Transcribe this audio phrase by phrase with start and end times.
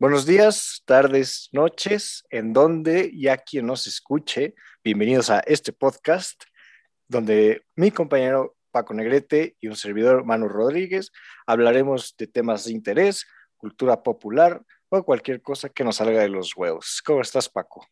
[0.00, 6.42] Buenos días, tardes, noches, en donde y a quien nos escuche, bienvenidos a este podcast,
[7.06, 11.12] donde mi compañero Paco Negrete y un servidor Manu Rodríguez
[11.46, 13.26] hablaremos de temas de interés,
[13.58, 17.02] cultura popular o cualquier cosa que nos salga de los huevos.
[17.04, 17.86] ¿Cómo estás, Paco?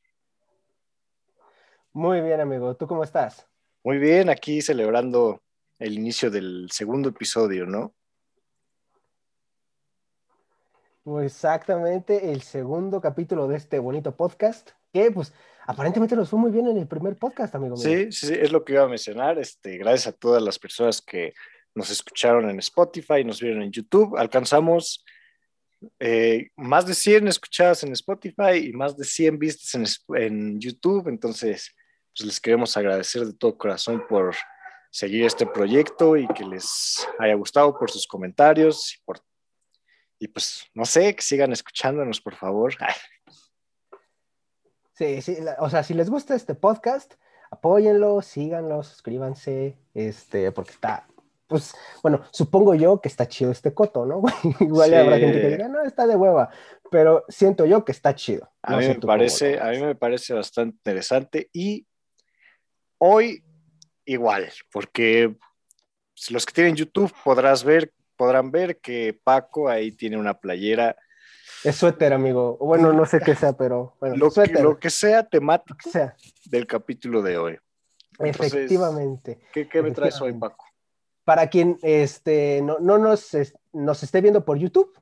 [1.92, 2.74] Muy bien, amigo.
[2.74, 3.46] ¿Tú cómo estás?
[3.84, 5.42] Muy bien, aquí celebrando
[5.78, 7.94] el inicio del segundo episodio, ¿no?
[11.20, 15.32] Exactamente el segundo capítulo de este bonito podcast, que pues
[15.66, 17.84] aparentemente nos fue muy bien en el primer podcast, amigo mío.
[17.84, 19.38] Sí, sí, es lo que iba a mencionar.
[19.38, 21.32] Este, gracias a todas las personas que
[21.74, 24.16] nos escucharon en Spotify, nos vieron en YouTube.
[24.16, 25.04] Alcanzamos
[25.98, 31.08] eh, más de 100 escuchadas en Spotify y más de 100 vistas en, en YouTube.
[31.08, 31.74] Entonces,
[32.16, 34.34] pues les queremos agradecer de todo corazón por
[34.90, 39.20] seguir este proyecto y que les haya gustado por sus comentarios y por
[40.18, 42.74] y pues, no sé, que sigan escuchándonos, por favor.
[44.94, 47.14] Sí, sí, o sea, si les gusta este podcast,
[47.52, 51.06] apóyenlo, síganlo, suscríbanse, este, porque está,
[51.46, 54.22] pues, bueno, supongo yo que está chido este coto, ¿no?
[54.58, 56.50] Igual habrá gente que diga, no, está de hueva,
[56.90, 58.50] pero siento yo que está chido.
[58.60, 61.86] a mí me parece, a mí me parece bastante interesante y
[62.98, 63.44] hoy
[64.04, 65.36] igual, porque
[66.30, 70.96] los que tienen YouTube podrás ver podrán ver que Paco ahí tiene una playera.
[71.64, 72.58] Es suéter, amigo.
[72.60, 76.14] Bueno, no sé qué sea, pero bueno, lo, que, lo que sea temático sea.
[76.44, 77.58] del capítulo de hoy.
[78.18, 79.40] efectivamente.
[79.52, 80.66] ¿Qué, qué me traes hoy, Paco?
[81.24, 83.30] Para quien este, no, no nos,
[83.72, 84.98] nos esté viendo por YouTube,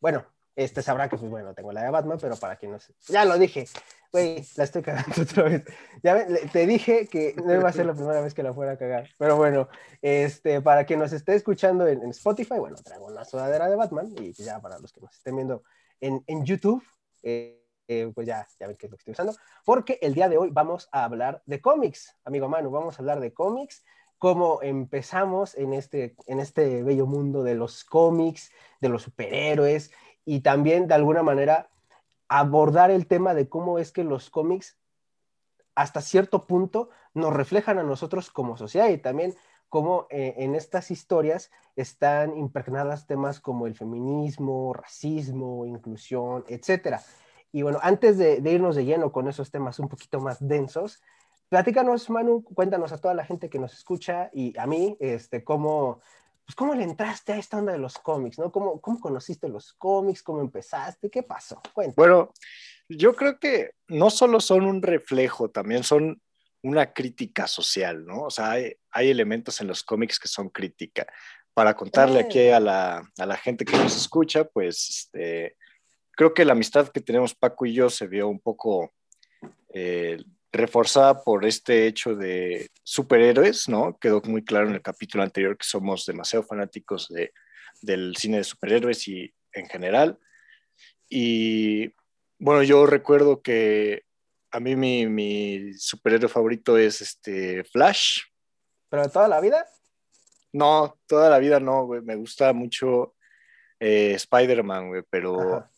[0.00, 2.92] bueno, este sabrá que, pues bueno, tengo la de Batman, pero para quien no sé,
[3.06, 3.66] ya lo dije,
[4.12, 5.64] güey, la estoy cagando otra vez.
[6.02, 8.76] Ya te dije que no iba a ser la primera vez que la fuera a
[8.78, 9.68] cagar, pero bueno,
[10.02, 14.32] este, para quien nos esté escuchando en, Spotify, bueno, traigo una sudadera de Batman y
[14.32, 15.62] ya para los que nos estén viendo
[16.00, 16.82] en, en YouTube,
[17.22, 19.34] eh, eh, pues ya, ya ven qué es lo que estoy usando,
[19.64, 23.20] porque el día de hoy vamos a hablar de cómics, amigo Manu, vamos a hablar
[23.20, 23.82] de cómics,
[24.18, 28.50] cómo empezamos en este, en este bello mundo de los cómics,
[28.80, 29.90] de los superhéroes,
[30.24, 31.70] y también de alguna manera
[32.28, 34.78] abordar el tema de cómo es que los cómics
[35.74, 39.34] hasta cierto punto nos reflejan a nosotros como sociedad y también
[39.68, 47.00] cómo eh, en estas historias están impregnadas temas como el feminismo, racismo, inclusión, etc.
[47.52, 51.00] Y bueno, antes de, de, irnos de lleno con esos temas un poquito más densos,
[51.48, 56.00] platícanos, Manu, cuéntanos a toda la gente que nos escucha y a mí, este, cómo,
[56.48, 58.50] pues, ¿cómo le entraste a esta onda de los cómics, no?
[58.50, 60.22] ¿Cómo, cómo conociste los cómics?
[60.22, 61.10] ¿Cómo empezaste?
[61.10, 61.60] ¿Qué pasó?
[61.94, 62.32] Bueno,
[62.88, 66.22] yo creo que no solo son un reflejo, también son
[66.62, 68.22] una crítica social, ¿no?
[68.22, 71.06] O sea, hay, elementos en los cómics que son crítica.
[71.52, 75.54] Para contarle aquí a la, a la gente que nos escucha, pues este,
[76.12, 78.94] creo que la amistad que tenemos Paco y yo se vio un poco
[79.74, 83.98] eh, reforzada por este hecho de superhéroes, ¿no?
[83.98, 87.32] Quedó muy claro en el capítulo anterior que somos demasiado fanáticos de,
[87.82, 90.18] del cine de superhéroes y en general.
[91.08, 91.92] Y
[92.38, 94.04] bueno, yo recuerdo que
[94.50, 98.20] a mí mi, mi superhéroe favorito es este Flash.
[98.88, 99.66] ¿Pero de toda la vida?
[100.52, 102.00] No, toda la vida no, güey.
[102.00, 103.14] Me gusta mucho
[103.80, 105.68] eh, Spider-Man, güey, pero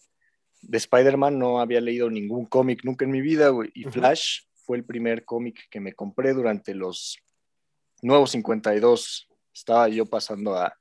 [0.62, 3.70] de Spider-Man no había leído ningún cómic nunca en mi vida, güey.
[3.74, 7.18] Y Flash fue el primer cómic que me compré durante los
[8.02, 9.28] nuevos 52.
[9.52, 10.72] Estaba yo pasando a,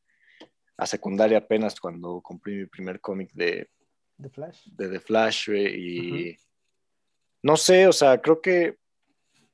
[0.78, 3.68] a secundaria apenas cuando compré mi primer cómic de,
[4.22, 4.68] The Flash.
[4.68, 6.38] De The Flash, y
[7.42, 8.78] no sé, o sea, creo que,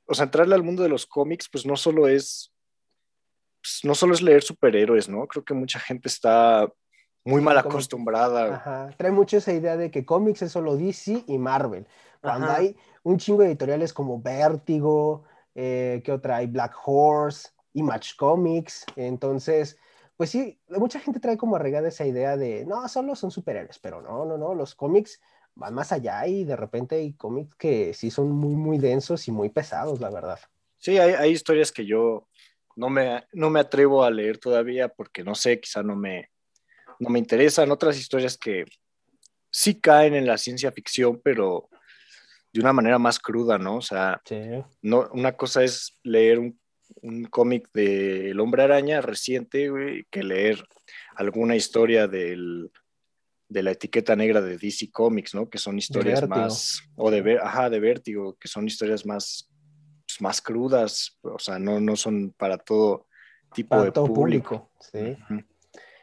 [0.06, 2.54] o sea, entrarle al mundo de los cómics, pues no solo es,
[3.62, 5.26] pues, no solo es leer superhéroes, ¿no?
[5.28, 6.70] Creo que mucha gente está
[7.24, 8.56] muy mal acostumbrada.
[8.56, 8.90] Ajá.
[8.98, 11.88] Trae mucho esa idea de que cómics es solo DC y Marvel.
[12.26, 16.48] Cuando hay un chingo de editoriales como Vértigo, eh, ¿qué otra hay?
[16.48, 18.86] Black Horse, Image Comics.
[18.96, 19.78] Entonces,
[20.18, 24.02] pues sí, mucha gente trae como arraigada esa idea de, no, solo son superhéroes, pero
[24.02, 25.22] no, no, no, los cómics
[25.56, 29.32] van más allá y de repente hay cómics que sí son muy, muy densos y
[29.32, 30.40] muy pesados, la verdad.
[30.78, 32.28] Sí, hay, hay historias que yo
[32.76, 36.30] no me, no me atrevo a leer todavía porque no sé, quizá no me,
[37.00, 37.72] no me interesan.
[37.72, 38.66] Otras historias que
[39.50, 41.70] sí caen en la ciencia ficción, pero
[42.56, 43.76] de una manera más cruda, ¿no?
[43.78, 44.22] O sea,
[44.82, 46.58] no, una cosa es leer un,
[47.30, 50.66] cómic del Hombre Araña reciente, güey, que leer
[51.18, 52.72] alguna historia del,
[53.50, 55.50] de la etiqueta negra de DC Comics, ¿no?
[55.50, 59.50] Que son historias más, o de, ajá, de vértigo, que son historias más,
[60.08, 63.06] pues, más crudas, o sea, no, no son para todo
[63.54, 64.72] tipo de todo público.
[64.80, 65.18] Sí.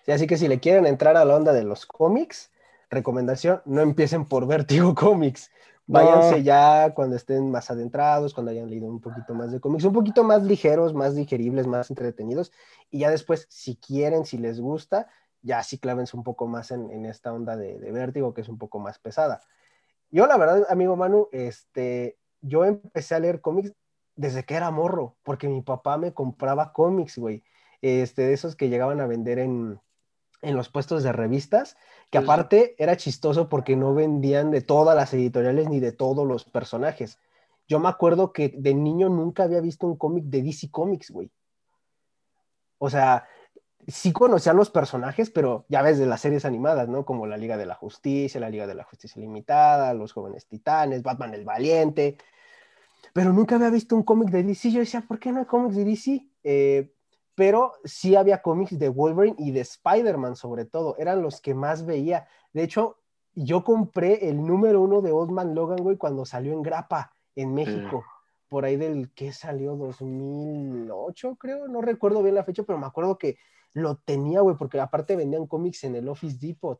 [0.06, 2.50] así que si le quieren entrar a la onda de los cómics,
[2.90, 5.50] recomendación, no empiecen por Vertigo Comics.
[5.86, 9.92] Váyanse ya cuando estén más adentrados, cuando hayan leído un poquito más de cómics, un
[9.92, 12.52] poquito más ligeros, más digeribles, más entretenidos.
[12.90, 15.08] Y ya después, si quieren, si les gusta,
[15.42, 18.58] ya sí clávense un poco más en, esta onda de, de, vértigo, que es un
[18.58, 19.40] poco más pesada.
[20.10, 23.74] Yo, la verdad, amigo Manu, este, yo empecé a leer cómics
[24.14, 27.42] desde que era morro, porque mi papá me compraba cómics, güey.
[27.80, 29.80] Este, de esos que llegaban a vender en,
[30.42, 31.76] en los puestos de revistas,
[32.10, 36.44] que aparte era chistoso porque no vendían de todas las editoriales ni de todos los
[36.44, 37.18] personajes.
[37.68, 41.30] Yo me acuerdo que de niño nunca había visto un cómic de DC Comics, güey.
[42.78, 43.26] O sea,
[43.86, 47.04] sí conocía los personajes, pero ya ves de las series animadas, ¿no?
[47.04, 51.02] Como la Liga de la Justicia, la Liga de la Justicia Limitada, Los Jóvenes Titanes,
[51.02, 52.18] Batman el Valiente.
[53.12, 54.70] Pero nunca había visto un cómic de DC.
[54.70, 56.26] Yo decía, ¿por qué no hay cómics de DC?
[56.44, 56.91] Eh,
[57.34, 61.86] pero sí había cómics de Wolverine y de Spider-Man sobre todo, eran los que más
[61.86, 62.28] veía.
[62.52, 62.98] De hecho,
[63.34, 67.54] yo compré el número uno de Old Man Logan, güey, cuando salió en Grapa, en
[67.54, 68.04] México,
[68.48, 73.16] por ahí del que salió 2008, creo, no recuerdo bien la fecha, pero me acuerdo
[73.16, 73.38] que
[73.72, 76.78] lo tenía, güey, porque aparte vendían cómics en el Office Depot.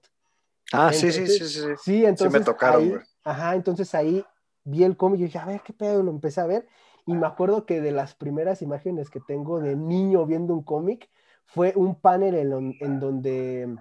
[0.73, 1.61] Ah, sí, sí, sí, sí.
[1.83, 2.33] Sí, entonces.
[2.33, 3.01] Sí me tocaron, güey.
[3.25, 4.23] Ajá, entonces ahí
[4.65, 6.67] vi el cómic y dije, a ver qué pedo, lo empecé a ver
[7.07, 11.11] y me acuerdo que de las primeras imágenes que tengo de niño viendo un cómic
[11.45, 12.35] fue un panel
[12.81, 13.77] en, donde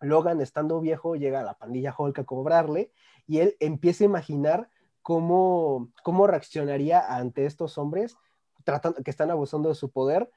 [0.00, 2.90] Logan, estando viejo, llega a la pandilla Hulk a cobrarle
[3.26, 4.68] y él empieza a imaginar
[5.02, 8.16] cómo, cómo reaccionaría ante estos hombres
[8.64, 10.30] tratando, que están abusando de su poder.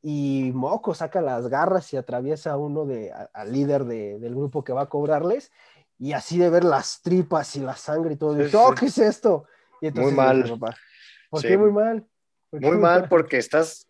[0.00, 4.72] Y Moco saca las garras y atraviesa a uno de, al líder del grupo que
[4.72, 5.50] va a cobrarles.
[5.98, 8.36] Y así de ver las tripas y la sangre y todo.
[8.58, 9.44] Oh, ¿Qué es esto?
[9.80, 10.58] Y Muy mal.
[11.34, 12.06] ¿Por qué muy mal?
[12.52, 13.88] muy, mal porque estás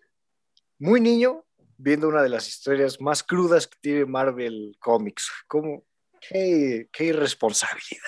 [0.78, 1.44] muy niño
[1.76, 5.30] viendo una de las historias más crudas que tiene Marvel Comics.
[5.46, 5.84] ¿Cómo?
[6.26, 8.00] Qué, qué irresponsabilidad.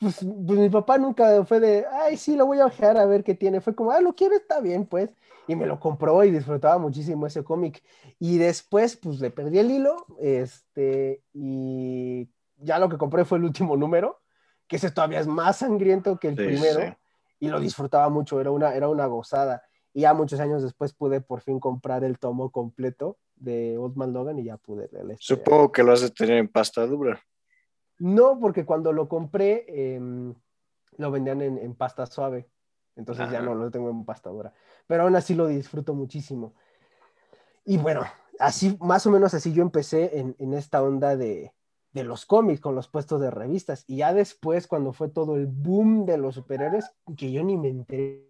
[0.00, 3.24] Pues, pues, mi papá nunca fue de, ay, sí, lo voy a ojear a ver
[3.24, 3.60] qué tiene.
[3.60, 5.10] Fue como, ah, lo quiero, está bien, pues.
[5.46, 7.82] Y me lo compró y disfrutaba muchísimo ese cómic.
[8.18, 13.44] Y después, pues le perdí el hilo, este, y ya lo que compré fue el
[13.44, 14.22] último número,
[14.66, 16.96] que ese todavía es más sangriento que el primero
[17.44, 19.62] y lo disfrutaba mucho, era una, era una gozada.
[19.92, 24.12] Y ya muchos años después pude por fin comprar el tomo completo de Old Man
[24.12, 25.16] Logan y ya pude leer.
[25.20, 27.20] Supongo que lo has de tener en pasta dura.
[27.98, 30.34] No, porque cuando lo compré em,
[30.96, 32.48] lo vendían en, pasta suave,
[32.96, 34.52] entonces ya no lo tengo en pasta dura.
[34.86, 36.54] Pero aún así lo disfruto muchísimo.
[37.64, 38.02] Y bueno,
[38.40, 41.52] así, más o menos así yo empecé en, en esta onda de,
[41.94, 43.84] de los cómics con los puestos de revistas.
[43.86, 47.68] Y ya después, cuando fue todo el boom de los superhéroes, que yo ni me
[47.68, 48.28] enteré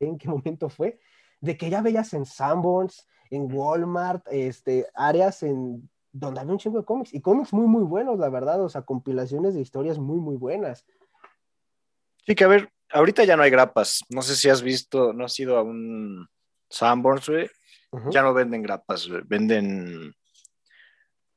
[0.00, 0.98] en qué momento fue,
[1.40, 6.80] de que ya veías en Sanborns, en Walmart, este, áreas en donde había un chingo
[6.80, 7.14] de cómics.
[7.14, 8.62] Y cómics muy, muy buenos, la verdad.
[8.64, 10.84] O sea, compilaciones de historias muy, muy buenas.
[12.26, 14.02] Sí, que a ver, ahorita ya no hay grapas.
[14.08, 16.26] No sé si has visto, no has ido a un
[16.68, 17.48] Sanborns, güey.
[18.10, 20.14] Ya no venden grapas, venden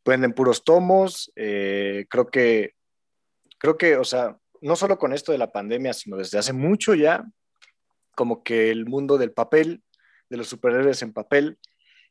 [0.06, 1.32] venden puros tomos.
[1.36, 2.76] Eh, creo que,
[3.58, 6.94] creo que, o sea, no solo con esto de la pandemia, sino desde hace mucho
[6.94, 7.26] ya,
[8.16, 9.84] como que el mundo del papel,
[10.30, 11.58] de los superhéroes en papel,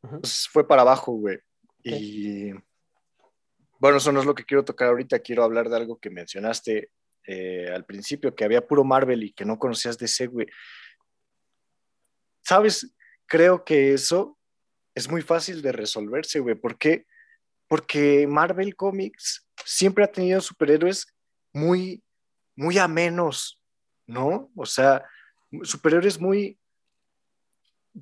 [0.00, 1.38] pues, fue para abajo, güey.
[1.82, 2.50] Y
[3.78, 6.90] bueno, eso no es lo que quiero tocar ahorita, quiero hablar de algo que mencionaste
[7.26, 10.46] eh, al principio, que había puro Marvel y que no conocías de ese, güey.
[12.42, 12.94] ¿Sabes?
[13.26, 14.38] Creo que eso
[14.94, 17.06] es muy fácil de resolverse, güey, porque
[17.70, 21.06] porque Marvel Comics siempre ha tenido superhéroes
[21.52, 22.02] muy,
[22.56, 23.60] muy amenos,
[24.08, 24.50] ¿no?
[24.56, 25.04] O sea,
[25.62, 26.58] superhéroes muy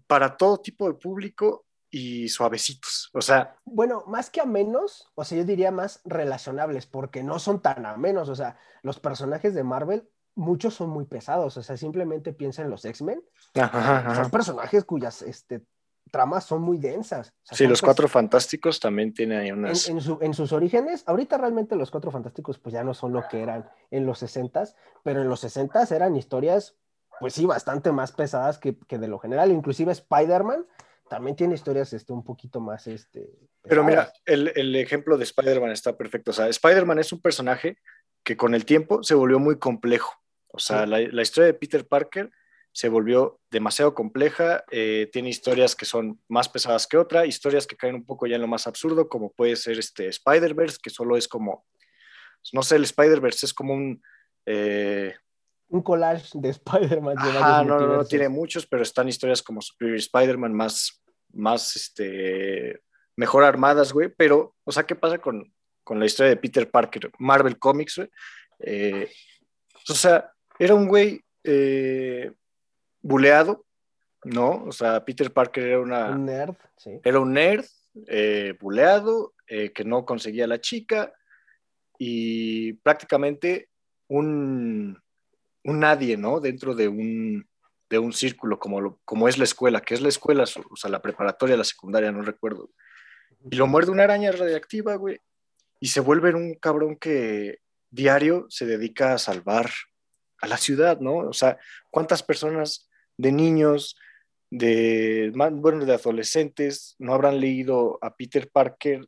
[0.07, 3.59] para todo tipo de público y suavecitos, o sea.
[3.67, 8.31] Bueno, más que amenos, o sea, yo diría más relacionables, porque no son tan amenos,
[8.31, 12.71] o sea, los personajes de Marvel, muchos son muy pesados, o sea, simplemente piensa en
[12.71, 13.23] los X-Men,
[13.53, 15.63] son personajes cuyas este,
[16.09, 17.33] tramas son muy densas.
[17.43, 19.89] sí, los Cuatro Fantásticos también tienen ahí unas...
[19.89, 23.69] En, sus orígenes, ahorita realmente los Cuatro Fantásticos pues ya no son lo que eran
[23.91, 24.65] en los 60
[25.05, 26.77] pero en los 60 eran historias
[27.21, 29.51] pues sí, bastante más pesadas que, de lo general.
[29.51, 30.67] Inclusive Spider-Man
[31.09, 32.87] también tiene historias este, un poquito más...
[32.87, 33.29] Este,
[33.63, 36.31] pero mira, el, ejemplo de Spider-Man está perfecto.
[36.31, 37.79] O sea, Spider-Man es un personaje
[38.23, 40.13] que con el tiempo se volvió muy complejo.
[40.49, 42.31] O sea, la, la historia de Peter Parker
[42.79, 47.75] se volvió demasiado compleja, eh, tiene historias que son más pesadas que otra, historias que
[47.75, 51.17] caen un poco ya en lo más absurdo, como puede ser este Spider-Verse, que solo
[51.17, 51.67] es como,
[52.53, 54.01] no sé, el Spider-Verse es como un...
[54.47, 55.13] Eh,
[55.71, 57.17] un collage de Spider-Man.
[57.19, 62.81] Ah, no, no, no, tiene muchos, pero están historias como Superior Spider-Man más, más, este,
[63.17, 67.11] mejor armadas, güey, pero, o sea, ¿qué pasa con, con la historia de Peter Parker,
[67.19, 68.09] Marvel Comics, güey.
[68.61, 69.11] Eh,
[69.89, 70.31] o sea,
[70.61, 72.31] era un güey eh,
[73.01, 73.65] buleado,
[74.25, 74.65] ¿no?
[74.65, 76.11] O sea, Peter Parker era una...
[76.11, 77.01] Un nerd, sí.
[77.05, 77.65] Era un nerd,
[78.07, 81.13] eh, buleado, eh, que no conseguía la chica
[81.99, 83.71] y prácticamente
[84.09, 85.01] un,
[85.65, 86.41] un nadie, ¿no?
[86.41, 87.49] Dentro de un,
[87.91, 90.91] de un círculo como, lo- como es la escuela, que es la escuela, o sea,
[90.91, 92.71] la preparatoria, la secundaria, no recuerdo.
[93.51, 95.21] Y lo muerde una araña radiactiva, güey,
[95.81, 99.71] y se vuelve un cabrón que diario se dedica a salvar
[100.41, 101.19] a la ciudad, ¿no?
[101.19, 101.59] O sea,
[101.91, 102.88] ¿cuántas personas
[103.19, 103.97] de niños,
[104.51, 109.07] de, bueno, de adolescentes no habrán leído a Peter Parker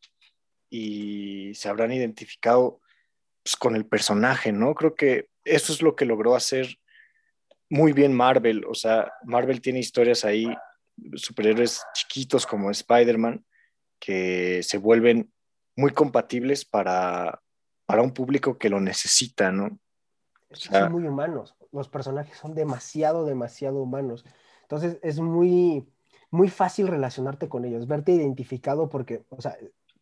[0.68, 2.80] y se habrán identificado
[3.42, 4.74] pues, con el personaje, ¿no?
[4.74, 6.76] Creo que eso es lo que logró hacer
[7.70, 8.64] muy bien Marvel.
[8.66, 10.46] O sea, Marvel tiene historias ahí,
[11.14, 13.44] superhéroes chiquitos como Spider-Man,
[13.98, 15.32] que se vuelven
[15.76, 17.40] muy compatibles para,
[17.86, 19.78] para un público que lo necesita, ¿no?
[20.50, 21.54] Sea- son muy humanos.
[21.72, 24.24] Los personajes son demasiado, demasiado humanos.
[24.62, 25.88] Entonces es muy,
[26.30, 29.56] muy fácil relacionarte con ellos, verte identificado porque, o sea,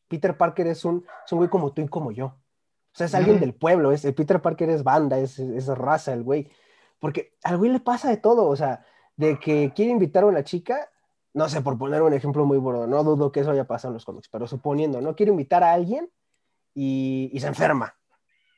[0.09, 2.27] Peter Parker es un, es un güey como tú y como yo.
[2.27, 6.23] O sea, es alguien del pueblo, es, Peter Parker es banda, es, es raza el
[6.23, 6.51] güey.
[6.99, 8.85] Porque al güey le pasa de todo, o sea,
[9.17, 10.91] de que quiere invitar a una chica,
[11.35, 13.95] no sé, por poner un ejemplo muy burdo, no dudo que eso haya pasado en
[13.95, 16.11] los cómics, pero suponiendo, no quiere invitar a alguien
[16.75, 17.95] y, y se enferma.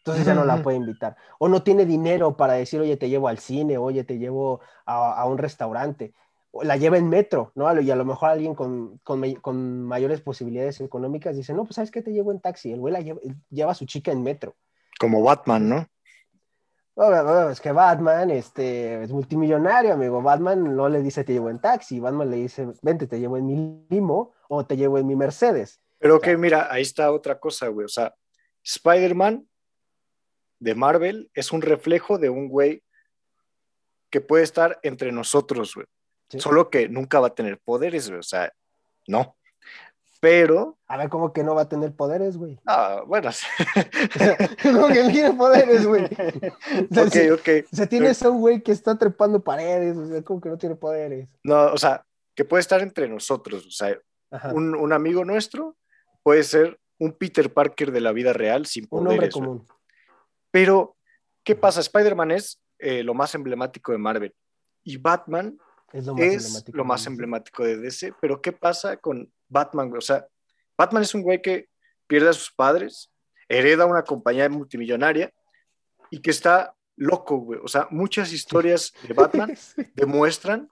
[0.01, 1.15] Entonces ya no la puede invitar.
[1.39, 5.13] O no tiene dinero para decir, oye, te llevo al cine, oye, te llevo a,
[5.21, 6.15] a un restaurante.
[6.53, 7.81] O la lleva en metro, ¿no?
[7.81, 11.77] Y a lo mejor alguien con, con, may- con mayores posibilidades económicas dice, no, pues
[11.77, 12.73] sabes qué, te llevo en taxi.
[12.73, 14.57] El güey la lleva, lleva a su chica en metro.
[14.99, 15.87] Como Batman, ¿no?
[16.97, 20.23] Bueno, bueno, es que Batman este, es multimillonario, amigo.
[20.23, 22.01] Batman no le dice te llevo en taxi.
[22.01, 25.81] Batman le dice, vente, te llevo en mi limo o te llevo en mi Mercedes.
[25.99, 27.85] Pero que mira, ahí está otra cosa, güey.
[27.85, 28.15] O sea,
[28.65, 29.47] Spider-Man
[30.61, 32.83] de Marvel es un reflejo de un güey
[34.11, 35.87] que puede estar entre nosotros, güey.
[36.29, 36.41] ¿sí?
[36.41, 38.21] Solo que nunca va a tener poderes, güey.
[38.21, 38.53] O sea,
[39.07, 39.37] no.
[40.21, 42.59] Pero, A ver, ¿cómo que no va a tener poderes, güey?
[42.67, 43.31] ah, bueno.
[44.63, 46.05] ¿Cómo que no tiene poderes, güey?
[46.05, 47.49] O sea, ok, ok.
[47.73, 50.59] O sea, tienes a un güey que está trepando paredes, o sea, como que no
[50.59, 51.27] tiene poderes.
[51.43, 53.67] No, o sea, que puede estar entre nosotros.
[53.67, 53.97] O sea,
[54.53, 55.77] un, un amigo nuestro
[56.23, 59.35] puede ser un Peter Parker de la vida real sin Un hombre poderes.
[59.37, 59.61] güey.
[60.51, 60.97] Pero,
[61.45, 61.81] ¿qué pasa?
[61.81, 64.35] Spider-Man es eh, lo más emblemático de Marvel.
[64.83, 65.59] Y Batman
[65.93, 66.77] Es lo más es emblemático.
[66.77, 67.11] lo más de DC.
[67.11, 69.93] emblemático de DC, pero ¿qué pasa con Batman?
[69.97, 70.27] O sea,
[70.77, 71.69] Batman es un güey que
[72.07, 73.11] pierde a sus padres,
[73.49, 75.33] hereda una compañía multimillonaria
[76.11, 77.61] y que está loco, güey.
[77.63, 79.55] O sea, muchas historias de Batman
[79.95, 80.71] demuestran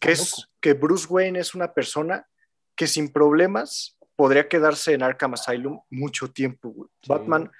[0.00, 2.26] Que es, que Bruce Wayne es una persona
[2.74, 6.90] que sin problemas podría quedarse en Arkham Asylum mucho tiempo, güey.
[7.02, 7.08] Sí.
[7.08, 7.50] Batman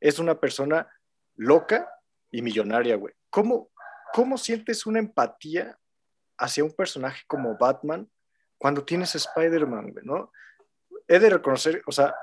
[0.00, 0.88] es una persona
[1.38, 1.88] loca
[2.30, 3.14] y millonaria, güey.
[3.30, 3.70] ¿Cómo,
[4.12, 5.78] ¿Cómo sientes una empatía
[6.36, 8.10] hacia un personaje como Batman
[8.58, 10.30] cuando tienes Spider-Man, güey, no?
[11.06, 12.14] He de reconocer, o sea,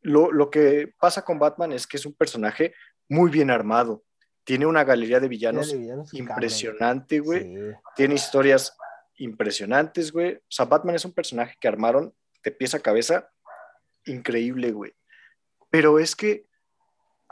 [0.00, 2.74] lo, lo que pasa con Batman es que es un personaje
[3.08, 4.04] muy bien armado.
[4.44, 7.76] Tiene una galería de villanos Tiene villanos, impresionante, güey Sí.
[7.96, 8.76] tiene historias
[9.16, 10.36] impresionantes, güey.
[10.36, 13.30] O sea, Batman es un personaje que armaron de pies a cabeza
[14.04, 14.94] increíble, güey.
[15.70, 16.46] Pero es que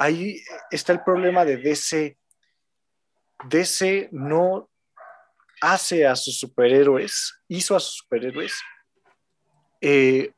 [0.01, 2.17] ahí está el problema de DC.
[3.49, 4.69] DC no
[5.61, 8.55] hace a sus superhéroes, hizo a sus superhéroes
[9.83, 10.33] eh,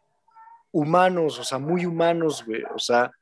[0.73, 2.65] humanos, o sea, muy humanos, güey.
[2.75, 3.13] O sea,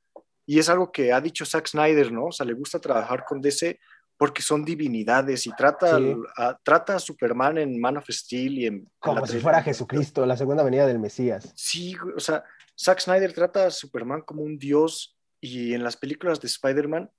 [0.47, 2.26] y es algo que ha dicho Zack Snyder, ¿no?
[2.26, 3.78] O sea, le gusta trabajar con DC
[4.16, 6.16] porque son divinidades y trata, Sí.
[6.38, 8.75] a, trata a Superman en Man of Steel y en...
[8.75, 11.52] en Como la si fuera Jesucristo, la segunda venida del Mesías.
[11.54, 12.44] Sí, o sea,
[12.78, 17.11] Zack Snyder trata a Superman como un dios y en las películas de Spider-Man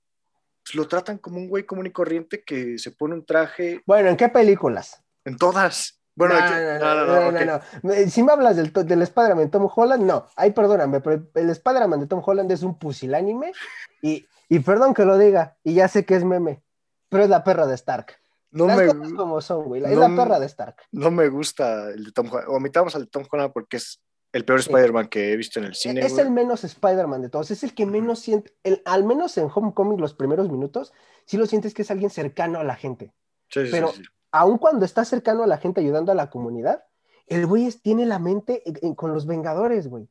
[0.63, 4.09] pues, lo tratan como un güey común y corriente que se pone un traje Bueno,
[4.09, 5.03] ¿en qué películas?
[5.25, 5.97] en todas.
[6.15, 10.27] Bueno, no, no, no, no, no, Si me hablas del, del Spider-Man Tom Holland, no.
[10.35, 13.53] Ay, perdóname, pero el Spider-Man de Tom Holland es un pusilánime
[14.01, 16.61] y, y perdón que lo diga, y ya sé que es meme,
[17.09, 18.17] pero es la perra de Stark.
[18.51, 19.81] No Las me, cosas como son, güey.
[19.83, 20.75] Es no la me- perra de Stark.
[20.91, 22.49] no me gusta el de Tom Holland.
[22.49, 24.01] Omitamos al de Tom Holland porque es
[24.33, 24.59] el peor.
[24.59, 26.01] Spider-Man que he visto en el cine.
[26.01, 26.25] es güey.
[26.25, 29.99] el menos Spider-Man de todos, es el que menos siente, el- al menos en Homecoming
[29.99, 30.93] los primeros minutos,
[31.25, 33.13] sí lo sientes que es alguien cercano a la gente.
[33.49, 34.09] Sí, sí, pero- sí, sí.
[34.33, 36.85] Aun cuando está cercano a la gente ayudando a la comunidad,
[37.27, 40.07] el güey es- tiene la mente en- en- con los Vengadores, güey.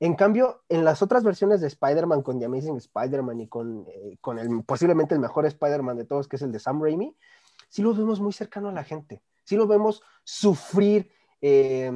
[0.00, 4.18] En cambio, en las otras versiones de Spider-Man, con The Amazing Spider-Man y con, eh,
[4.20, 7.16] con el, posiblemente el mejor Spider-Man de todos, que es el de Sam Raimi,
[7.68, 9.22] sí lo vemos muy cercano a la gente.
[9.44, 11.90] Sí lo vemos sufrir eh,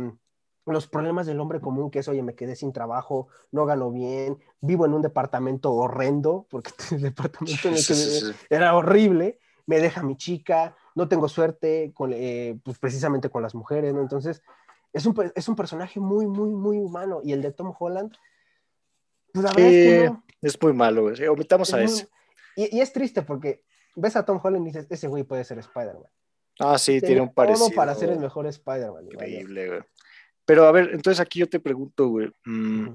[0.73, 4.39] los problemas del hombre común, que es, oye, me quedé sin trabajo, no gano bien,
[4.61, 9.81] vivo en un departamento horrendo, porque el departamento en el que vive era horrible, me
[9.81, 14.01] deja mi chica, no tengo suerte, con, eh, pues precisamente con las mujeres, ¿no?
[14.01, 14.43] Entonces,
[14.93, 17.21] es un, es un personaje muy, muy, muy humano.
[17.23, 18.13] Y el de Tom Holland,
[19.33, 20.25] pues la verdad es que no.
[20.41, 21.27] Es muy malo, güey.
[21.27, 22.09] Omitamos a ese.
[22.57, 25.59] Y, y, es triste porque ves a Tom Holland y dices, ese güey puede ser
[25.59, 26.11] Spider-Man.
[26.61, 27.71] Ah, sí, tiene, un parecido.
[27.71, 29.05] para ser el mejor Spider-Man.
[29.05, 29.81] Increíble, güey.
[30.49, 32.89] Pero a ver, entonces aquí yo te pregunto, güey, mm,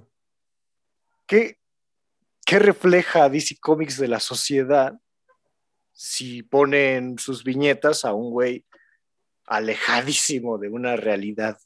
[1.28, 1.60] ¿qué,
[2.44, 5.00] ¿qué refleja DC Comics de la sociedad
[5.92, 8.66] si ponen sus viñetas a un güey
[9.46, 11.60] alejadísimo de una realidad?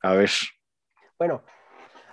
[0.00, 0.30] A ver.
[1.18, 1.42] Bueno,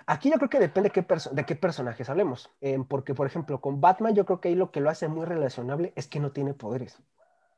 [0.04, 2.50] aquí yo creo que depende de qué personajes hablemos.
[2.60, 5.24] Eh, porque, por ejemplo, con Batman yo creo que ahí lo que lo hace muy
[5.24, 6.98] relacionable es que no tiene poderes.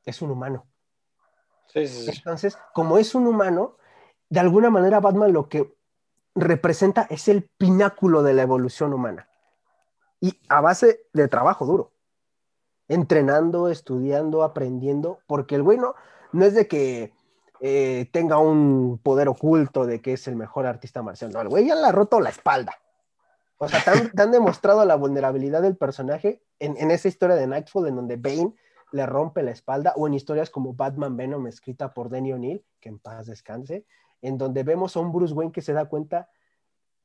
[0.04, 0.66] Es un humano.
[1.68, 2.10] Sí, sí, sí.
[2.14, 3.78] Entonces, como es un humano,
[4.30, 5.74] de alguna manera Batman lo que
[6.34, 9.28] representa es el pináculo de la evolución humana.
[10.20, 11.92] Y a base de trabajo duro.
[12.88, 15.94] Entrenando, estudiando, aprendiendo, porque el bueno
[16.32, 17.12] no es de que
[17.60, 21.32] eh, tenga un poder oculto de que es el mejor artista marcial.
[21.32, 22.74] No, el güey ya le ha roto la espalda.
[23.58, 23.82] O sea,
[24.14, 28.16] te han, demostrado la vulnerabilidad del personaje en, en, esa historia de Nightfall, en donde
[28.16, 28.54] Bane
[28.92, 32.88] le rompe la espalda, o en historias como Batman Venom, escrita por Danny O'Neill, que
[32.88, 33.84] en paz descanse,
[34.22, 36.28] en donde vemos a un Bruce Wayne que se da cuenta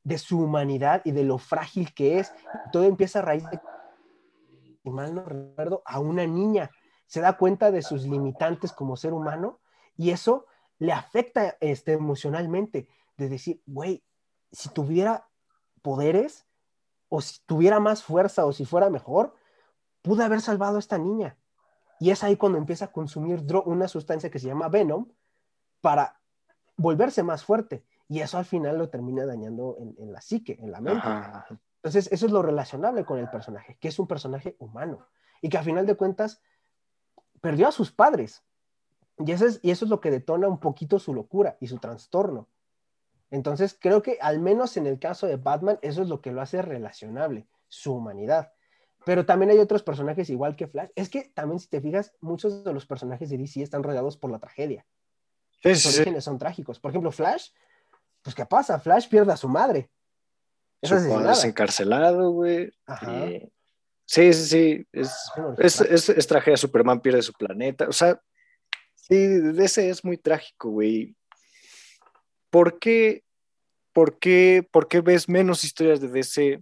[0.04, 2.32] de su humanidad y de lo frágil que es.
[2.72, 3.60] Todo empieza a raíz de,
[4.84, 6.70] si mal no recuerdo, a una niña.
[7.08, 9.60] Se da cuenta de sus limitantes como ser humano
[9.98, 10.46] y eso
[10.78, 12.88] le afecta este, emocionalmente.
[13.18, 14.04] De decir, güey,
[14.52, 15.28] si tuviera
[15.82, 16.46] poderes
[17.10, 19.36] o si tuviera más fuerza o si fuera mejor,
[20.02, 21.38] pude haber salvado a esta niña.
[22.00, 25.08] Y es ahí cuando empieza a consumir una sustancia que se llama Venom
[25.82, 26.20] para
[26.78, 27.86] volverse más fuerte.
[28.08, 31.08] Y eso al final lo termina dañando en, la psique, en la mente.
[31.78, 35.08] Entonces, eso es lo relacionable con el personaje, que es un personaje humano
[35.42, 36.42] y que a final de cuentas
[37.42, 38.44] perdió a sus padres.
[39.20, 41.78] Y eso, es, y eso es lo que detona un poquito su locura y su
[41.78, 42.48] trastorno.
[43.32, 46.42] Entonces, creo que al menos en el caso de Batman, eso es lo que lo
[46.42, 48.52] hace relacionable, su humanidad.
[49.06, 50.90] Pero también hay otros personajes igual que Flash.
[50.96, 54.32] Es que también si te fijas, muchos de los personajes de DC están rodeados por
[54.32, 54.86] la tragedia.
[55.64, 56.80] Los orígenes son trágicos.
[56.80, 57.50] Por ejemplo, Flash,
[58.22, 58.80] pues ¿qué pasa?
[58.80, 59.90] Flash pierde a su madre.
[60.82, 62.72] Es es encarcelado, güey.
[64.06, 64.88] Sí, sí, sí.
[64.92, 66.58] Es, es, es, tragedia.
[66.58, 67.88] Superman pierde su planeta.
[67.88, 68.22] O sea,
[68.94, 69.16] sí,
[69.58, 71.16] ese es muy trágico, güey.
[72.52, 73.24] ¿Por qué,
[73.94, 76.62] por, qué, ¿Por qué ves menos historias de DC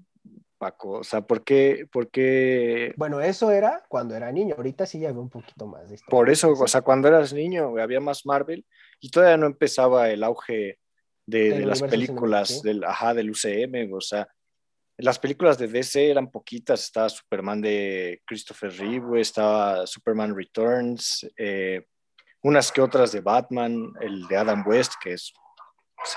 [0.79, 2.93] o sea, ¿por qué, ¿por qué?
[2.97, 6.29] Bueno, eso era cuando era niño, ahorita sí ya veo un poquito más de Por
[6.29, 8.65] eso, o sea, cuando eras niño había más Marvel
[8.99, 10.79] y todavía no empezaba el auge
[11.25, 14.27] de, las películas del, ajá, del UCM, o sea,
[14.97, 21.85] las películas de DC eran poquitas, estaba Superman de Christopher Reeve, estaba Superman Returns, eh,
[22.43, 25.33] unas que otras de Batman, el de Adam West, que es,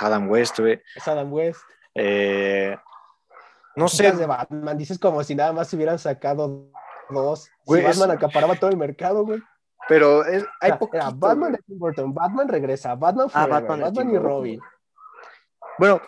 [0.01, 1.61] Adam West, Es Adam West.
[1.95, 2.77] Eh,
[3.77, 4.11] no sé.
[4.13, 6.71] De Batman, dices como si nada más se hubieran sacado
[7.11, 7.51] dos.
[7.67, 9.41] si Batman acaparaba todo el mercado, güey.
[9.89, 14.19] Pero es, hay era, Batman de Tim Burton, Batman regresa, Batman ah, Forever, Batman, y
[14.19, 14.61] Robin.
[15.79, 16.01] Bueno,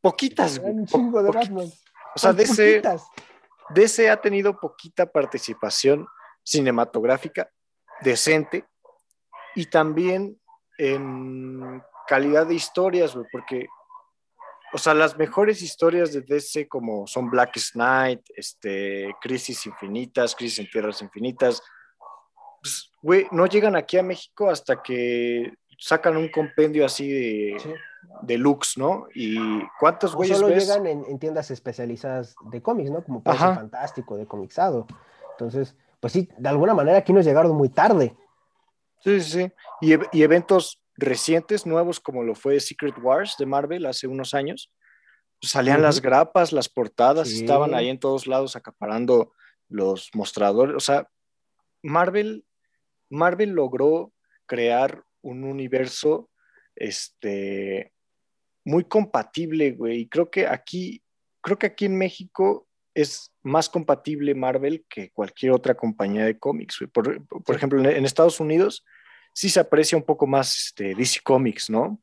[0.00, 0.72] poquitas, güey.
[0.72, 1.66] Un chingo de Batman.
[2.14, 2.82] O sea, DC,
[3.70, 6.06] DC ha tenido poquita participación
[6.44, 7.50] cinematográfica
[8.00, 8.66] decente
[9.54, 10.40] y también
[10.78, 13.66] en calidad de historias, güey, porque
[14.72, 20.58] o sea, las mejores historias de DC como son Black Knight, este, Crisis Infinitas, Crisis
[20.60, 21.62] en Tierras Infinitas,
[22.60, 27.78] pues, güey, no llegan aquí a México hasta que sacan un compendio así de,
[28.22, 29.06] deluxe, ¿no?
[29.14, 29.38] Y
[29.78, 33.02] cuántos güeyes solo llegan en, tiendas especializadas de cómics, ¿no?
[33.04, 34.86] Como Pase Fantástico, de Comixado.
[35.32, 38.16] Entonces, pues sí, de alguna manera aquí nos llegaron muy tarde.
[39.00, 39.52] Sí, sí, sí.
[39.80, 44.70] Y, y eventos recientes, nuevos, como lo fue Secret Wars de Marvel hace unos años,
[45.40, 49.32] pues, salían las grapas, las portadas, estaban ahí en todos lados acaparando
[49.68, 50.74] los mostradores.
[50.74, 51.08] O sea,
[51.82, 52.44] Marvel,
[53.08, 54.12] Marvel logró
[54.46, 56.28] crear un universo
[56.74, 57.92] este,
[58.64, 60.00] muy compatible, güey.
[60.00, 61.02] Y creo que aquí,
[61.40, 66.78] creo que aquí en México es más compatible Marvel que cualquier otra compañía de cómics.
[66.92, 68.84] Por, por ejemplo, en Estados Unidos,
[69.38, 72.00] sí se aprecia un poco más este, DC Comics, ¿no?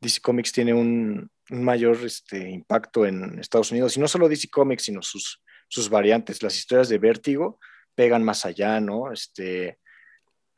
[0.00, 4.84] DC Comics tiene un, mayor este, impacto en Estados Unidos, y no solo DC Comics,
[4.84, 6.42] sino sus, sus variantes.
[6.42, 7.58] Las historias de Vértigo
[7.94, 9.12] pegan más allá, ¿no?
[9.12, 9.78] Este,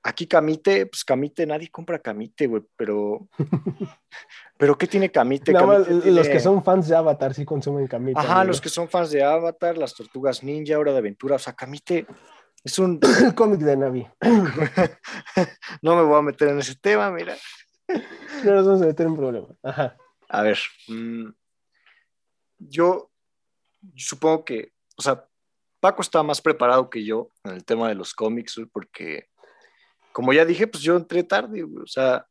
[0.05, 3.29] aquí Camite, pues Camite, nadie compra Camite, güey, pero.
[4.57, 5.53] pero ¿qué tiene Camite?
[5.53, 8.21] Los que son fans de Avatar sí consumen Camite.
[8.21, 11.55] Ajá, los que son fans de Avatar, las tortugas ninja, Hora de Aventura, o sea,
[11.55, 12.07] Camite
[12.65, 13.01] es un.
[13.37, 14.07] cómic de Navi.
[15.83, 17.37] no me voy a meter en ese tema, mira.
[18.45, 19.57] No nos vamos a meter en problemas.
[19.63, 19.97] Ajá.
[20.29, 21.29] A ver, mm,
[22.59, 23.11] yo
[23.97, 25.29] supongo que, o sea,
[25.81, 29.29] Paco está más preparado que yo en el tema de los cómics, porque,
[30.13, 32.27] como ya dije, pues yo entré tarde, o sea,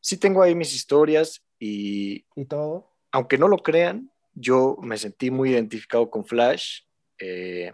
[0.00, 2.24] sí tengo ahí mis historias y...
[2.36, 2.92] ¿Y todo?
[3.10, 6.82] Aunque no lo crean, yo me sentí muy identificado con Flash.
[7.18, 7.72] Eh,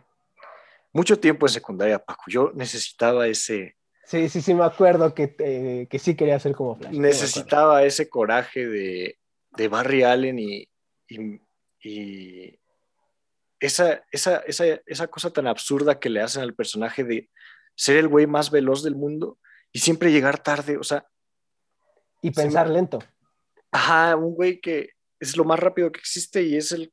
[0.92, 3.76] mucho tiempo en secundaria, Paco, yo necesitaba ese...
[4.04, 6.96] Sí, sí, sí, me acuerdo que, que sí quería ser como Flash.
[6.96, 9.18] Necesitaba ese coraje de,
[9.52, 10.68] de Barry Allen y,
[11.82, 12.58] y,
[13.60, 17.30] esa, esa, esa, esa, cosa tan absurda que le hacen al personaje de
[17.74, 19.38] ser el güey más veloz del mundo
[19.70, 21.06] y siempre llegar tarde, o sea.
[22.22, 22.98] Y pensar lento.
[23.70, 26.92] Ajá, un güey que es lo más rápido que existe y es el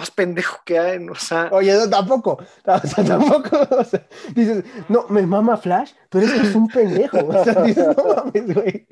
[0.00, 1.50] más pendejo que hay, o sea.
[1.52, 6.40] Oye, tampoco, o sea, tampoco, o sea, dices, no, me mama Flash, pero es que
[6.40, 8.86] es un pendejo, o sea, dices, no mames, güey.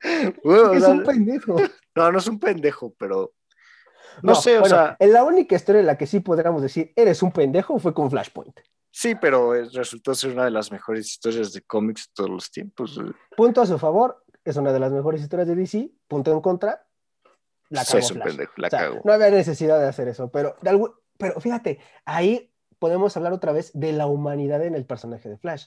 [0.00, 1.56] es un pendejo.
[1.96, 3.34] No, no es un pendejo, pero
[4.22, 4.96] no, sé, o sea.
[5.00, 8.60] La única historia en la que sí podríamos decir eres un pendejo fue con Flashpoint.
[8.90, 13.00] Sí, pero resultó ser una de las mejores historias de cómics de todos los tiempos.
[13.36, 15.90] Punto a su favor, es una de las mejores historias de DC.
[16.06, 16.86] Punto en contra,
[17.70, 20.56] la un pendejo, la No había necesidad de hacer eso, pero,
[21.18, 25.66] pero fíjate, ahí podemos hablar otra vez de la humanidad en el personaje de Flash.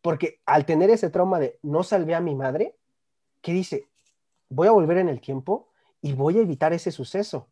[0.00, 2.76] Porque al tener ese trauma de no salvé a mi madre,
[3.40, 3.88] ¿qué dice?
[4.48, 7.48] Voy a volver en el tiempo y voy a evitar ese suceso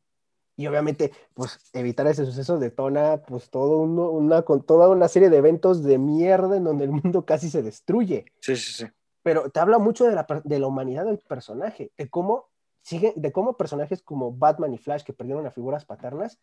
[0.60, 5.38] y obviamente, pues evitar ese suceso detona pues todo una, con toda una serie de
[5.38, 8.26] eventos de mierda en donde el mundo casi se destruye.
[8.40, 8.86] Sí, sí, sí.
[9.22, 12.49] Pero te habla mucho de la, de la humanidad del personaje, de cómo,
[12.82, 16.38] sigue, de cómo personajes como Batman y Flash que perdieron a figuras paternas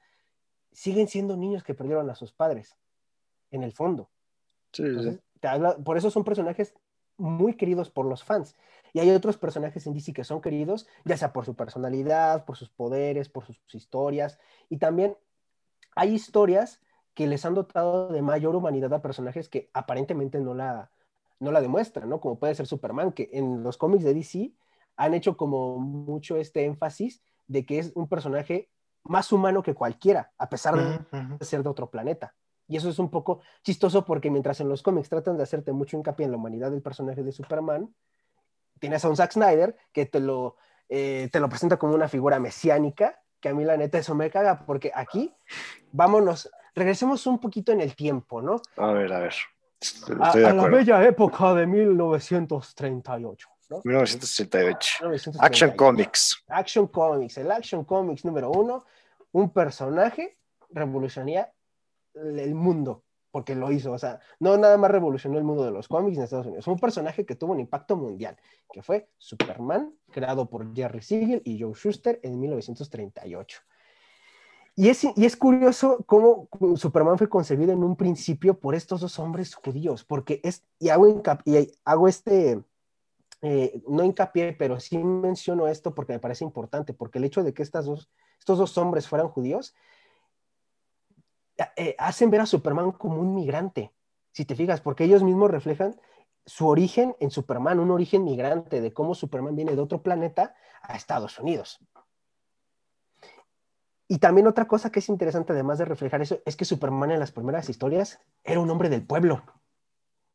[0.71, 2.75] siguen siendo niños que perdieron a sus padres,
[3.51, 4.09] en el fondo.
[4.71, 5.19] Sí, sí.
[5.39, 6.75] Te habla, por eso son personajes
[7.17, 8.55] muy queridos por los fans.
[8.93, 12.57] Y hay otros personajes en DC que son queridos, ya sea por su personalidad, por
[12.57, 14.39] sus poderes, por sus historias.
[14.69, 15.17] Y también
[15.95, 16.79] hay historias
[17.13, 20.91] que les han dotado de mayor humanidad a personajes que aparentemente no la,
[21.39, 22.21] no la demuestran, ¿no?
[22.21, 24.51] Como puede ser Superman, que en los cómics de DC
[24.97, 28.69] han hecho como mucho este énfasis de que es un personaje
[29.03, 30.75] más humano que cualquiera, a pesar
[31.09, 32.35] de ser de otro planeta.
[32.67, 35.95] Y eso es un poco chistoso porque mientras en los cómics tratan de hacerte mucho
[35.95, 37.93] hincapié en la humanidad del personaje de Superman,
[38.79, 40.57] tienes a un Zack Snyder que te lo,
[40.89, 44.29] eh, te lo presenta como una figura mesiánica, que a mí la neta eso me
[44.29, 45.33] caga, porque aquí,
[45.91, 48.61] vámonos, regresemos un poquito en el tiempo, ¿no?
[48.75, 49.33] A ver, a ver.
[50.19, 53.47] a, la bella época de 1938.
[53.69, 53.81] ¿No?
[53.83, 55.05] 1938.
[55.39, 56.43] Action Comics.
[56.47, 57.37] Action Comics.
[57.37, 58.85] El Action Comics número uno,
[59.31, 60.37] un personaje
[60.69, 61.51] revolucionaría
[62.13, 63.03] el mundo
[63.37, 66.23] porque lo hizo, o sea, no nada más revolucionó el mundo de los cómics en
[66.23, 68.35] Estados Unidos, un personaje que tuvo un impacto mundial,
[68.71, 73.59] que fue Superman, creado por Jerry Siegel y Joe Schuster en 1938.
[74.75, 79.19] Y es, y es curioso cómo Superman fue concebido en un principio por estos dos
[79.19, 82.63] hombres judíos, porque es, y hago, y hago este,
[83.41, 87.53] eh, no hincapié, pero sí menciono esto porque me parece importante, porque el hecho de
[87.53, 88.07] que estos
[88.45, 89.75] dos hombres fueran judíos
[91.75, 93.93] eh, hacen ver a Superman como un migrante,
[94.31, 95.99] si te fijas, porque ellos mismos reflejan
[96.45, 100.95] su origen en Superman, un origen migrante, de cómo Superman viene de otro planeta a
[100.95, 101.79] Estados Unidos.
[104.07, 107.19] Y también otra cosa que es interesante, además de reflejar eso, es que Superman en
[107.19, 109.43] las primeras historias era un hombre del pueblo,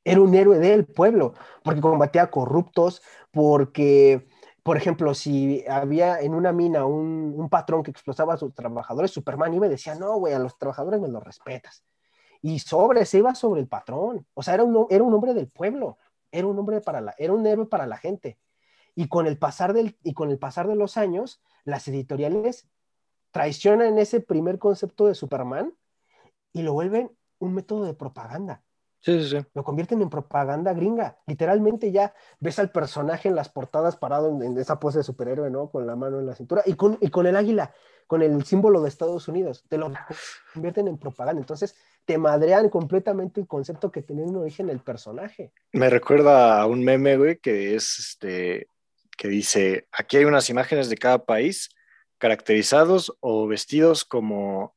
[0.04, 4.26] era un héroe del pueblo, porque combatía corruptos, porque
[4.62, 9.52] por ejemplo, si había en una mina un, patrón que explotaba a sus trabajadores, Superman
[9.54, 11.84] iba y decía, no, güey, a los trabajadores me los respetas.
[12.40, 14.26] Y sobre, se iba sobre el patrón.
[14.34, 15.98] O sea, era un, era un hombre del pueblo,
[16.30, 18.38] era un hombre para la, era un héroe para la gente.
[18.94, 22.68] Y con el pasar del, y con el pasar de los años, las editoriales
[23.32, 25.74] traicionan ese primer concepto de Superman
[26.52, 28.62] y lo vuelven un método de propaganda.
[29.02, 29.46] Sí, sí, sí.
[29.54, 31.18] Lo convierten en propaganda gringa.
[31.26, 35.70] Literalmente ya ves al personaje en las portadas parado en, esa pose de superhéroe, ¿no?
[35.70, 37.74] Con la mano en la cintura y con, y con el águila,
[38.06, 39.64] con el símbolo de Estados Unidos.
[39.68, 39.92] Te lo
[40.54, 41.40] convierten en propaganda.
[41.40, 45.52] Entonces te madrean completamente el concepto que tiene un origen el personaje.
[45.72, 48.68] Me recuerda a un meme, güey, que es este,
[49.18, 51.70] que dice, aquí hay unas imágenes de cada país
[52.18, 54.76] caracterizados o vestidos como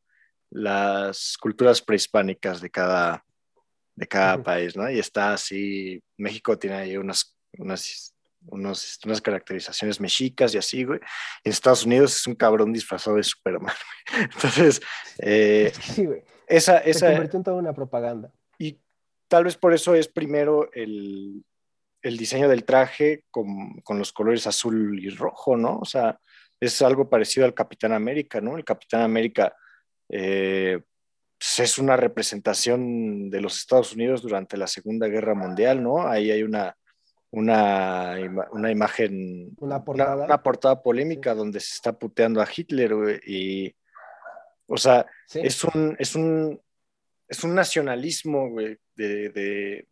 [0.49, 3.23] las culturas prehispánicas de cada
[3.95, 4.89] de cada país, ¿no?
[4.89, 8.13] Y está así, México tiene ahí unas, unas,
[8.47, 10.99] unos, unas caracterizaciones mexicas y así, güey.
[11.43, 13.73] En Estados Unidos es un cabrón disfrazado de Superman.
[14.19, 14.81] Entonces,
[15.19, 16.23] eh, sí, güey.
[16.47, 18.31] Esa, esa, Se convirtió en toda una propaganda.
[18.59, 18.77] Y
[19.27, 21.43] tal vez por eso es primero el,
[22.01, 25.79] el diseño del traje con, con, los colores azul y rojo, ¿no?
[25.79, 26.19] O sea,
[26.59, 28.57] es algo parecido al Capitán América, ¿no?
[28.57, 29.55] El Capitán América
[30.09, 30.81] eh,
[31.45, 36.07] pues, es una representación de los Estados Unidos durante la Segunda Guerra Mundial, ¿no?
[36.07, 36.75] Ahí hay una,
[37.29, 38.15] una,
[38.51, 41.37] una imagen, una portada, una, una portada polémica sí.
[41.37, 43.75] donde se está puteando a Hitler, y,
[44.65, 45.41] o sea, sí.
[45.43, 46.59] es, un, es, un,
[47.27, 49.87] es un nacionalismo, güey, de, de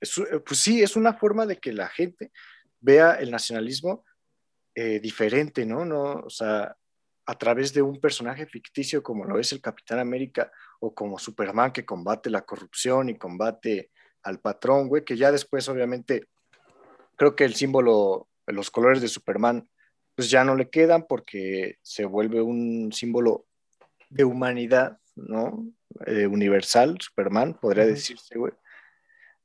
[0.00, 2.32] es, pues sí, es una forma de que la gente
[2.80, 4.04] vea el nacionalismo
[4.74, 5.84] eh, diferente, ¿no?
[5.84, 6.22] ¿no?
[6.24, 6.76] O sea,
[7.28, 11.72] a través de un personaje ficticio como lo es el Capitán América o como Superman
[11.72, 13.90] que combate la corrupción y combate
[14.22, 16.26] al patrón, güey, que ya después obviamente
[17.16, 19.68] creo que el símbolo, los colores de Superman,
[20.14, 23.44] pues ya no le quedan porque se vuelve un símbolo
[24.08, 25.66] de humanidad, ¿no?
[26.06, 27.90] Eh, universal, Superman, podría uh -huh.
[27.90, 28.54] decirse, güey.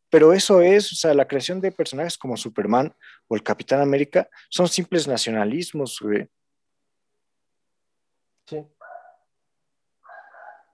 [0.09, 2.95] Pero eso es, o sea, la creación de personajes como Superman
[3.27, 6.29] o el Capitán América son simples nacionalismos, güey.
[8.45, 8.65] Sí.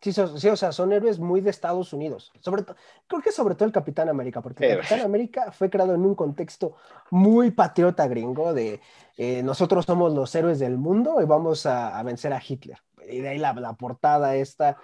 [0.01, 2.31] Sí, sí, o sea, son héroes muy de Estados Unidos.
[2.39, 2.63] Sobre
[3.05, 6.15] creo que sobre todo el Capitán América, porque el Capitán América fue creado en un
[6.15, 6.77] contexto
[7.11, 8.79] muy patriota gringo de
[9.17, 12.77] eh, nosotros somos los héroes del mundo y vamos a, a vencer a Hitler.
[13.09, 14.77] Y de ahí la, la, portada esta,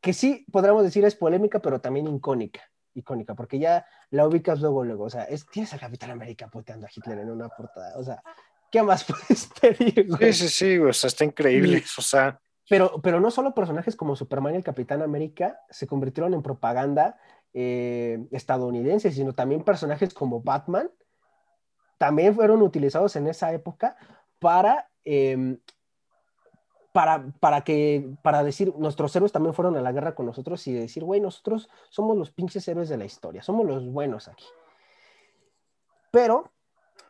[0.00, 4.84] que sí podríamos decir es polémica, pero también icónica, icónica, porque ya la ubicas luego,
[4.84, 5.04] luego.
[5.04, 7.98] O sea, es, tienes al Capitán América puteando a Hitler en una portada.
[7.98, 8.22] O sea,
[8.70, 10.06] ¿qué más puedes pedir?
[10.08, 10.32] Güey?
[10.32, 11.82] Sí, sí, sí, o sea, está increíble.
[11.98, 16.34] O sea, pero, pero no solo personajes como Superman y el Capitán América se convirtieron
[16.34, 17.18] en propaganda
[17.54, 20.90] eh, estadounidense, sino también personajes como Batman
[21.98, 23.96] también fueron utilizados en esa época
[24.38, 25.58] para, eh,
[26.92, 30.74] para, para, que, para decir, nuestros héroes también fueron a la guerra con nosotros y
[30.74, 34.44] decir, güey, nosotros somos los pinches héroes de la historia, somos los buenos aquí.
[36.10, 36.52] Pero,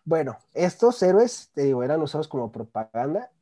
[0.07, 3.33] bueno, estos héroes, te digo, eran usados como propaganda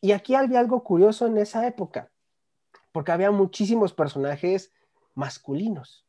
[0.00, 2.10] y aquí había algo curioso en esa época,
[2.90, 4.72] porque había muchísimos personajes
[5.14, 6.04] masculinos,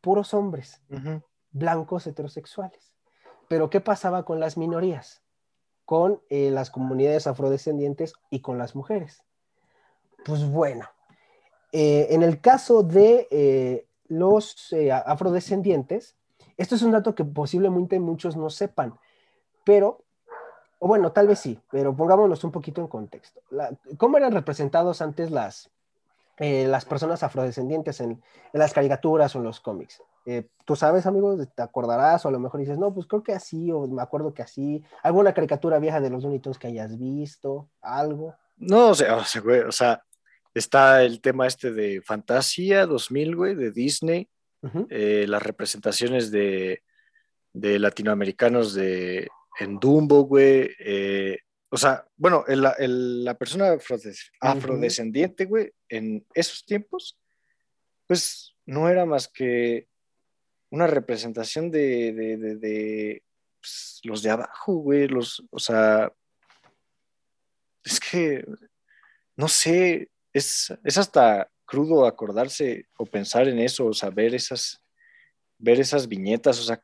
[0.00, 1.22] puros hombres, uh -huh.
[1.50, 2.94] blancos heterosexuales.
[3.46, 5.22] Pero ¿qué pasaba con las minorías?
[5.84, 9.22] Con eh, las comunidades afrodescendientes y con las mujeres.
[10.24, 10.88] Pues bueno,
[11.72, 14.72] eh, en el caso de eh, los
[15.04, 16.16] afrodescendientes,
[16.56, 18.98] esto es un dato que posiblemente muchos no sepan,
[19.66, 20.06] pero
[20.78, 23.40] o bueno, tal vez sí, pero pongámonos un poquito en contexto.
[23.50, 25.70] La, ¿Cómo eran representados antes las,
[26.38, 28.20] eh, las personas afrodescendientes en, en,
[28.52, 30.02] las caricaturas o en los cómics?
[30.26, 31.36] Eh, ¿Tú sabes, amigo?
[31.46, 32.24] ¿Te acordarás?
[32.24, 34.84] O a lo mejor dices, no, pues creo que así, o me acuerdo que así.
[35.02, 37.70] ¿Alguna caricatura vieja de los Looney Tunes que hayas visto?
[37.80, 38.34] ¿Algo?
[38.58, 40.02] No, o sea, o sea, güey, o sea
[40.56, 44.28] está el tema este de Fantasía 2000, güey, de Disney,
[44.62, 44.86] uh -huh.
[44.88, 46.82] eh, las representaciones de,
[47.52, 50.70] de latinoamericanos de en Dumbo, güey.
[50.78, 51.38] Eh,
[51.68, 57.18] o sea, bueno, el, la persona afrodes afrodescendiente, güey, en esos tiempos,
[58.06, 59.88] pues no era más que
[60.70, 63.22] una representación de, de, de, de
[63.60, 66.12] pues, los de abajo, güey, los, o sea,
[67.84, 68.44] es que,
[69.36, 74.82] no sé, es, es hasta crudo acordarse o pensar en eso, o sea, ver esas,
[75.58, 76.82] ver esas viñetas, o sea,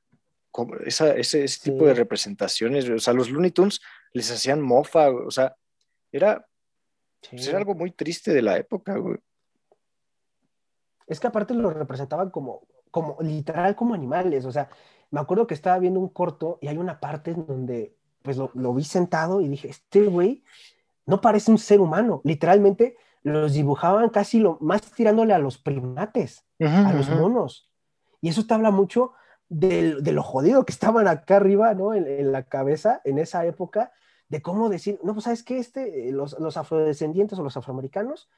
[0.84, 1.84] esa, ese, ese, tipo sí.
[1.86, 3.80] de representaciones, o sea, los Looney Tunes
[4.12, 5.56] les hacían mofa, o sea,
[6.10, 6.46] era,
[7.22, 7.30] sí.
[7.32, 9.18] pues era algo muy triste de la época, güey.
[11.06, 14.68] Es que aparte lo representaban como, como literal como animales, o sea,
[15.10, 18.50] me acuerdo que estaba viendo un corto y hay una parte en donde pues lo,
[18.54, 20.44] lo vi sentado y dije, este güey
[21.06, 26.44] no parece un ser humano, literalmente los dibujaban casi lo más tirándole a los primates,
[26.58, 27.70] uh -huh, a los monos.
[28.20, 29.12] Y eso te habla mucho
[29.52, 31.92] de, de, lo jodido que estaban acá arriba, ¿no?
[31.92, 33.92] En, la cabeza en esa época,
[34.30, 38.30] de cómo decir, no, pues sabes que este, los, los, afrodescendientes o los afroamericanos,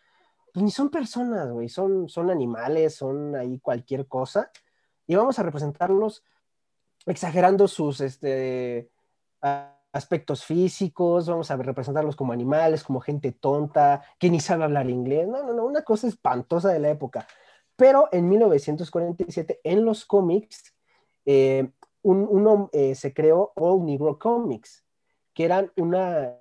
[0.52, 4.50] pues ni son personas, güey, son, son animales, son ahí cualquier cosa,
[5.06, 6.24] y vamos a representarlos
[7.06, 8.90] exagerando sus este,
[9.92, 15.28] aspectos físicos, vamos a representarlos como animales, como gente tonta, que ni sabe hablar inglés,
[15.28, 17.28] no, no, no, una cosa espantosa de la época.
[17.76, 20.73] Pero en 1947, en los cómics,
[21.24, 21.70] eh,
[22.02, 24.84] un, uno eh, se creó All Negro Comics,
[25.32, 26.34] que eran una,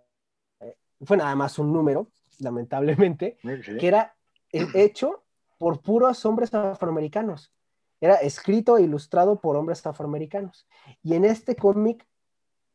[0.60, 2.08] eh, fue nada más un número,
[2.40, 3.78] lamentablemente, okay.
[3.78, 4.16] que era
[4.52, 5.24] hecho
[5.58, 7.54] por puros hombres afroamericanos.
[8.02, 10.68] Era escrito e ilustrado por hombres afroamericanos.
[11.02, 12.06] Y en este cómic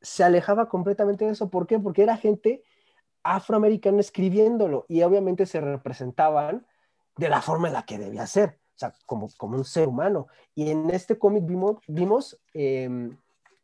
[0.00, 1.50] se alejaba completamente de eso.
[1.50, 1.78] ¿Por qué?
[1.78, 2.62] Porque era gente
[3.22, 6.66] afroamericana escribiéndolo y obviamente se representaban
[7.16, 10.28] de la forma en la que debía ser, sea, como, como un ser humano.
[10.54, 13.16] Y en este cómic vimos, vimos em,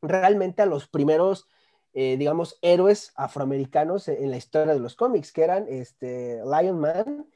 [0.03, 1.49] realmente a los primeros,
[1.93, 7.27] eh, digamos, héroes afroamericanos en la historia de los cómics, que eran este, Lion Man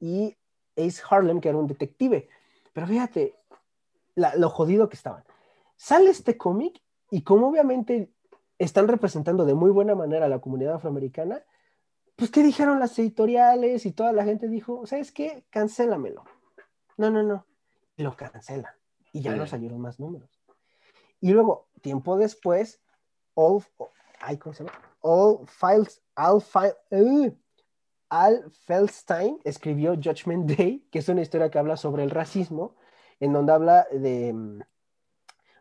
[0.00, 0.36] y
[0.76, 2.28] Ace Harlem, que era un detective.
[2.72, 3.34] Pero fíjate
[4.14, 5.24] lo jodido que estaban.
[5.76, 8.12] Sale este cómic y como obviamente
[8.58, 11.42] están representando de muy buena manera a la comunidad afroamericana,
[12.16, 15.44] pues ¿qué dijeron las editoriales y toda la gente dijo, ¿sabes qué?
[15.50, 16.24] Cancélamelo.
[16.96, 17.46] No, no, no.
[17.96, 18.72] Lo cancelan.
[19.12, 20.42] Y ya no salieron más números.
[21.20, 22.82] Y luego, tiempo después,
[23.34, 23.62] All,
[24.40, 24.78] ¿cómo se llama?
[25.00, 26.42] All Files, All
[26.90, 27.36] uh,
[28.08, 32.76] Al Feldstein escribió Judgment Day, que es una historia que habla sobre el racismo,
[33.20, 34.64] en donde habla de,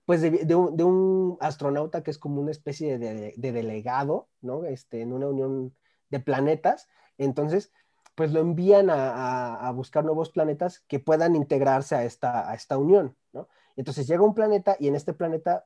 [0.06, 4.66] pues de, un, astronauta que es como una especie de, delegado, ¿no?
[4.66, 5.76] Este, en una unión
[6.10, 6.88] de planetas.
[7.18, 7.72] Entonces,
[8.16, 13.16] pues lo envían a, buscar nuevos planetas que puedan integrarse a esta, a esta unión,
[13.32, 13.48] ¿no?
[13.76, 15.66] Entonces llega un planeta y en este planeta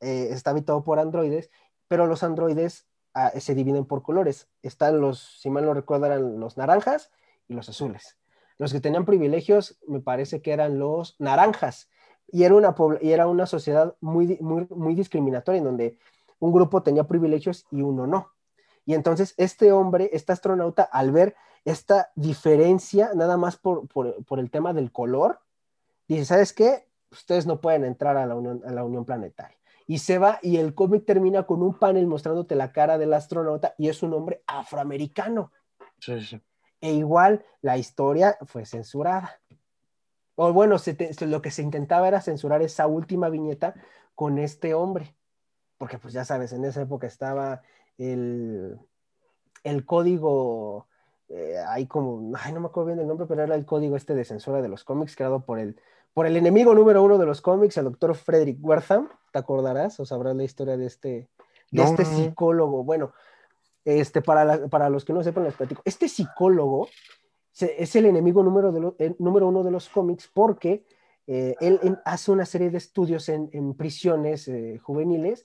[0.00, 1.50] eh, está habitado por androides,
[1.86, 4.48] pero los androides ah, se dividen por colores.
[4.62, 7.10] Están los, si mal no recuerdo, eran los naranjas
[7.48, 8.16] y los azules.
[8.56, 11.90] Los que tenían privilegios, me parece que eran los naranjas.
[12.30, 15.98] Y era una, y era una sociedad muy, muy, muy discriminatoria en donde
[16.38, 18.32] un grupo tenía privilegios y uno no.
[18.84, 21.36] Y entonces este hombre, este astronauta, al ver
[21.70, 23.86] esta diferencia, nada más por,
[24.38, 25.40] el tema del color,
[26.06, 26.88] dice, ¿sabes qué?
[27.10, 29.56] Ustedes no pueden entrar a la Unión, a la Unión Planetaria.
[29.86, 33.74] Y se va y el cómic termina con un panel mostrándote la cara del astronauta
[33.78, 35.52] y es un hombre afroamericano.
[35.98, 36.40] Sí, sí.
[36.80, 39.40] E igual la historia fue censurada.
[40.36, 40.76] O bueno,
[41.20, 43.74] lo que se intentaba era censurar esa última viñeta
[44.14, 45.16] con este hombre.
[45.78, 47.62] Porque pues ya sabes, en esa época estaba
[47.96, 48.78] el,
[49.64, 50.86] el código,
[51.28, 54.14] eh, hay como, ay, no me acuerdo bien el nombre, pero era el código este
[54.14, 55.80] de censura de los cómics creado por el,
[56.14, 60.06] por el enemigo número uno de los cómics, el doctor Frederick Wertham, ¿te acordarás o
[60.06, 61.28] sabrás la historia de este,
[61.70, 62.82] de este psicólogo?
[62.82, 63.12] Bueno,
[63.84, 65.82] este, para, para los que no sepan, les platico.
[65.84, 66.88] Este psicólogo
[67.60, 70.84] es el enemigo número, de número uno de los cómics porque
[71.26, 75.44] eh, él, hace una serie de estudios en, en prisiones eh, juveniles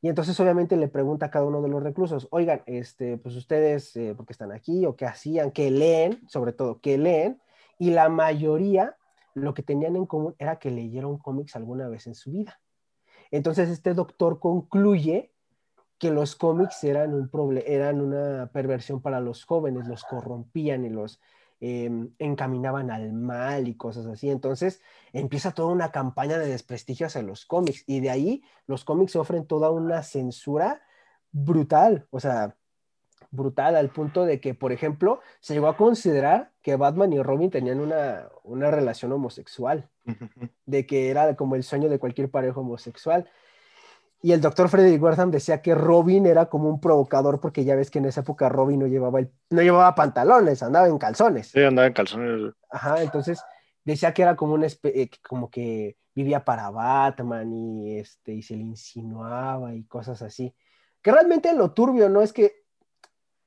[0.00, 3.96] y entonces obviamente le pregunta a cada uno de los reclusos, oigan, este, pues ustedes,
[3.96, 4.86] eh, ¿por qué están aquí?
[4.86, 5.50] ¿O qué hacían?
[5.50, 6.20] ¿Qué leen?
[6.28, 7.40] Sobre todo, ¿qué leen?
[7.78, 8.96] Y la mayoría
[9.34, 12.60] lo que tenían en común era que leyeron cómics alguna vez en su vida.
[13.30, 15.32] Entonces este doctor concluye
[15.98, 21.20] que los cómics eran, un eran una perversión para los jóvenes, los corrompían y los
[21.60, 24.30] Em, encaminaban al mal y cosas así.
[24.30, 24.80] Entonces
[25.12, 29.44] empieza toda una campaña de desprestigio hacia los cómics y de ahí los cómics sufren
[29.44, 30.80] toda una censura
[31.32, 32.56] brutal, o sea,
[33.32, 37.50] brutal al punto de que, por ejemplo, se llegó a considerar que Batman y Robin
[37.50, 39.90] tenían una, una relación homosexual,
[40.64, 43.28] de que era como el sueño de cualquier pareja homosexual.
[44.20, 47.90] Y el doctor Frederick Wertham decía que Robin era como un provocador porque ya ves
[47.90, 51.48] que en esa época Robin no llevaba, el, no llevaba pantalones, andaba en calzones.
[51.48, 52.54] Sí, andaba en calzones.
[52.68, 53.40] Ajá, entonces
[53.84, 58.56] decía que era como un eh, como que vivía para Batman y este y se
[58.56, 60.52] le insinuaba y cosas así.
[61.00, 62.64] Que realmente lo turbio no es que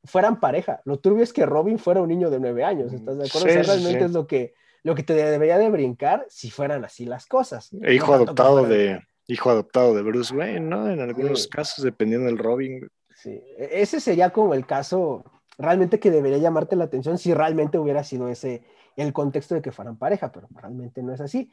[0.05, 3.27] fueran pareja, lo turbio es que Robin fuera un niño de nueve años, ¿estás de
[3.27, 3.47] acuerdo?
[3.47, 4.53] realmente es lo que
[4.83, 7.71] lo que te debería de brincar si fueran así las cosas.
[7.83, 10.89] E hijo adoptado de hijo adoptado de Bruce Wayne, ¿no?
[10.89, 12.87] En algunos casos, dependiendo del Robin.
[13.15, 15.23] Sí, e-, ese sería como el caso
[15.57, 18.63] realmente que debería llamarte la atención si realmente hubiera sido ese
[18.97, 21.49] el contexto de que fueran pareja, pero realmente no es así.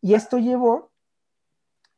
[0.00, 0.90] Y esto llevó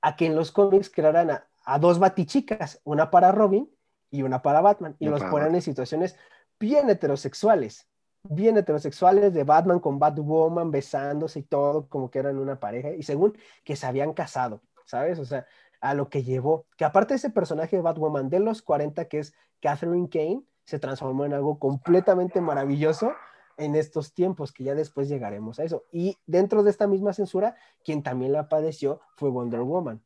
[0.02, 1.30] a que en los cómics crearan
[1.64, 3.70] a, dos batichicas, una para Robin
[4.10, 6.16] y una para Batman, y los ponen en situaciones
[6.60, 7.88] bien heterosexuales,
[8.22, 13.02] bien heterosexuales de Batman con Batwoman besándose y todo, como que eran una pareja, y
[13.02, 14.60] según que se habían casado.
[14.92, 15.18] ¿Sabes?
[15.18, 15.46] O sea,
[15.80, 16.66] a lo que llevó.
[16.76, 21.24] Que aparte ese personaje de Batwoman de los 40, que es Catherine Kane, se transformó
[21.24, 23.12] en algo completamente maravilloso
[23.56, 25.84] en estos tiempos, que ya después llegaremos a eso.
[25.92, 30.02] Y dentro de esta misma censura, quien también la padeció fue Wonder Woman,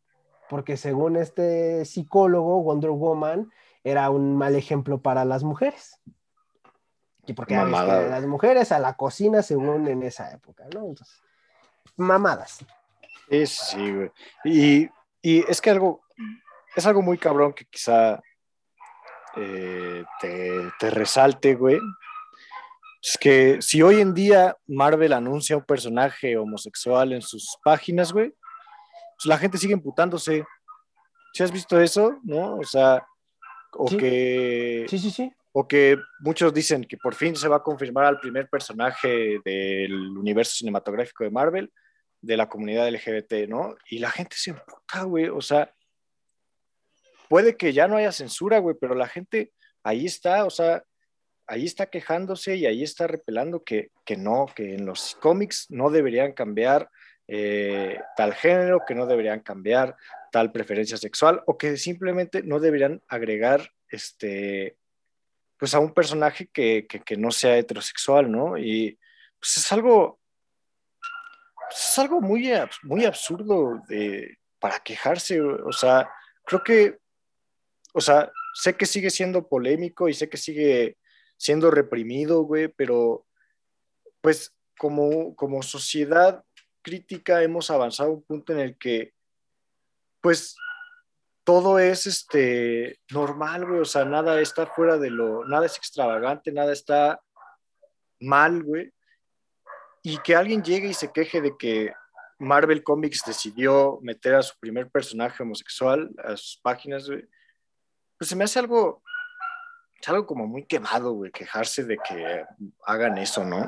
[0.49, 3.51] porque según este psicólogo, Wonder Woman
[3.83, 6.01] era un mal ejemplo para las mujeres.
[7.27, 10.87] Y porque las mujeres a la cocina según en esa época, ¿no?
[10.87, 11.21] Entonces,
[11.97, 12.65] mamadas.
[13.29, 14.11] Sí, sí, güey.
[14.45, 14.91] Y,
[15.22, 16.03] es que algo,
[16.74, 18.22] es algo muy cabrón que quizá
[19.37, 21.79] eh, te, resalte, güey.
[23.03, 28.31] Es que si hoy en día Marvel anuncia un personaje homosexual en sus páginas, güey,
[28.31, 30.45] pues la gente sigue imputándose.
[31.33, 32.18] ¿Sí has visto eso?
[32.22, 32.57] ¿No?
[32.57, 33.07] O sea,
[33.72, 34.87] o que...
[34.89, 35.33] Sí, sí, sí.
[35.53, 40.16] O que muchos dicen que por fin se va a confirmar al primer personaje del
[40.16, 41.72] universo cinematográfico de Marvel,
[42.27, 43.77] de la comunidad LGBT, ¿no?
[43.89, 45.29] Y la gente se emputa, güey.
[45.29, 45.72] O sea,
[47.29, 49.53] puede que ya no haya censura, güey, pero la gente
[49.83, 50.85] ahí está, o sea,
[51.47, 55.91] ahí está quejándose y ahí está repelando que, que no, que en los cómics no
[55.91, 56.91] deberían cambiar
[57.29, 59.97] eh, tal género, que no deberían cambiar
[60.31, 64.77] tal preferencia sexual o que simplemente no deberían agregar este,
[65.59, 68.59] pues a un personaje que, que, no sea heterosexual, ¿no?
[68.59, 68.99] Y
[69.39, 70.20] pues es algo,
[71.71, 72.51] es algo muy,
[72.83, 76.09] muy absurdo de, para quejarse, o sea,
[76.45, 76.99] creo que,
[77.93, 80.97] o sea, sé que sigue siendo polémico y sé que sigue
[81.37, 83.27] siendo reprimido, güey, pero
[84.21, 86.43] pues como, como sociedad
[86.83, 89.12] crítica hemos avanzado a un punto en el que
[90.21, 90.57] pues
[91.45, 96.51] todo es este normal, güey, o sea, nada está fuera de lo, nada es extravagante,
[96.51, 97.21] nada está
[98.21, 98.93] mal, güey.
[100.09, 101.93] Y que alguien llegue y se queje de que
[102.39, 107.29] Marvel Comics decidió meter a su primer personaje homosexual a sus páginas, güey,
[108.17, 109.03] pues se me hace algo,
[110.01, 112.45] es algo como muy quemado, güey, quejarse de que
[112.85, 113.65] hagan eso, ¿no?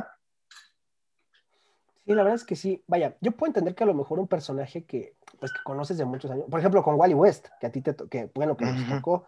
[2.06, 2.84] Sí, la verdad es que sí.
[2.86, 6.04] Vaya, yo puedo entender que a lo mejor un personaje que, pues, que conoces de
[6.04, 8.88] muchos años, por ejemplo, con Wally West, que a ti te que, bueno, que nos
[8.88, 9.26] tocó.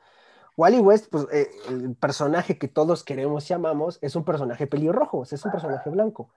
[0.57, 5.25] Wally West, pues eh, el personaje que todos queremos y amamos, es un personaje pelirrojo,
[5.25, 6.31] es un personaje blanco.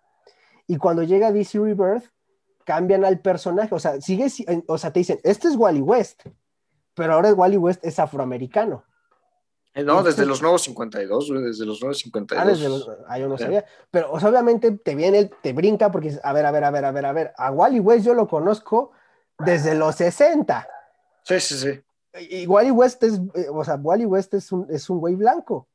[0.67, 2.05] Y cuando llega DC Rebirth,
[2.63, 4.27] cambian al personaje, o sea, sigue,
[4.67, 6.23] o sea, te dicen, este es Wally West,
[6.93, 8.83] pero ahora Wally West es afroamericano.
[9.75, 12.43] Eh, no, desde los nuevos 52, desde los nuevos 52.
[12.43, 13.65] Ah, desde los, ah, yo no sabía.
[13.89, 17.05] Pero obviamente te viene, te brinca porque, a ver, a ver, a ver, a ver,
[17.05, 18.91] a ver, a Wally West yo lo conozco
[19.39, 20.67] desde los 60.
[21.23, 21.81] Sí, sí, sí.
[22.29, 25.67] Y, Wally West es, eh, o sea, Wally West es un, es un güey blanco.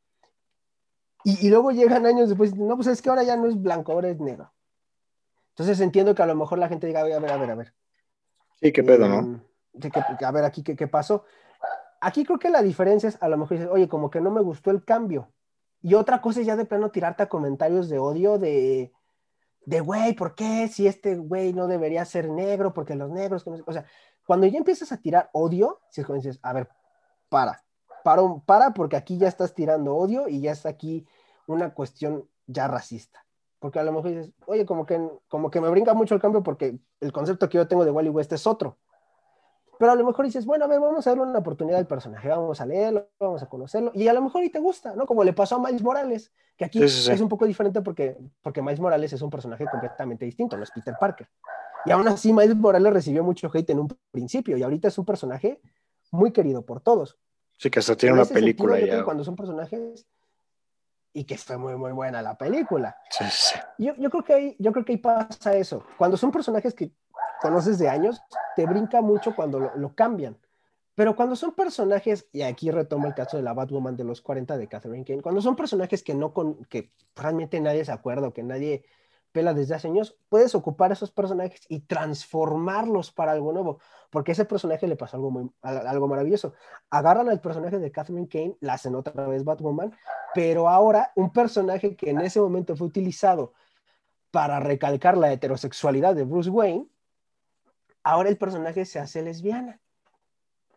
[1.24, 3.90] Y, y, luego llegan años después, no, pues es que ahora ya no es blanco,
[3.90, 4.52] ahora es negro.
[5.58, 7.74] Entonces entiendo que a lo mejor la gente diga, a ver, a ver, a ver.
[8.60, 9.40] Sí, qué pedo, ¿no?
[9.82, 11.24] Eh, a ver, aquí, ¿qué, qué pasó?
[12.00, 14.40] aquí creo que la diferencia es, a lo mejor dices, oye, como que no me
[14.40, 15.32] gustó el cambio.
[15.82, 18.92] Y otra cosa es ya de plano tirarte a comentarios de odio de,
[19.64, 20.68] de güey, ¿por qué?
[20.68, 23.84] Si este güey no debería ser negro, porque los negros, o sea,
[24.26, 26.68] cuando ya empiezas a tirar odio, si es como dices, a ver,
[27.28, 27.64] para,
[28.04, 31.06] para, para, porque aquí ya estás tirando odio y ya está aquí
[31.46, 33.24] una cuestión ya racista.
[33.58, 36.42] Porque a lo mejor dices, oye, como que, como que me brinca mucho el cambio
[36.42, 38.78] porque el concepto que yo tengo de Wally West es otro.
[39.78, 42.28] Pero a lo mejor dices, bueno, a ver, vamos a darle una oportunidad al personaje,
[42.28, 45.06] vamos a leerlo, vamos a conocerlo, y a lo mejor y te gusta, ¿no?
[45.06, 48.80] Como le pasó a Miles Morales, que aquí es un poco diferente porque, porque Miles
[48.80, 51.28] Morales es un personaje completamente distinto, no es Peter Parker.
[51.84, 55.04] Y aún así, Miles Morales recibió mucho hate en un principio, y ahorita es un
[55.04, 55.60] personaje
[56.10, 57.16] muy querido por todos.
[57.56, 59.04] Sí, que hasta tiene una película ya.
[59.04, 60.06] Cuando son personajes
[61.18, 62.96] y que fue muy, muy buena la película.
[63.10, 63.58] Sí, sí.
[63.78, 65.84] Yo, yo, creo que ahí, yo creo que ahí pasa eso.
[65.96, 66.92] Cuando son personajes que
[67.42, 68.20] conoces de años,
[68.54, 70.38] te brinca mucho cuando lo, cambian.
[70.94, 74.56] Pero cuando son personajes, y aquí retomo el caso de la Batwoman de los 40
[74.56, 78.32] de Catherine Kane, cuando son personajes que no con, que realmente nadie se acuerda o
[78.32, 78.84] que nadie
[79.32, 84.34] pela desde hace años, puedes ocupar esos personajes y transformarlos para algo nuevo, porque a
[84.34, 86.54] ese personaje le pasó algo, muy, algo maravilloso.
[86.90, 89.92] Agarran al personaje de Catherine Kane, la hacen otra vez Batwoman,
[90.34, 93.52] pero ahora un personaje que en ese momento fue utilizado
[94.30, 96.86] para recalcar la heterosexualidad de Bruce Wayne,
[98.02, 99.80] ahora el personaje se hace lesbiana.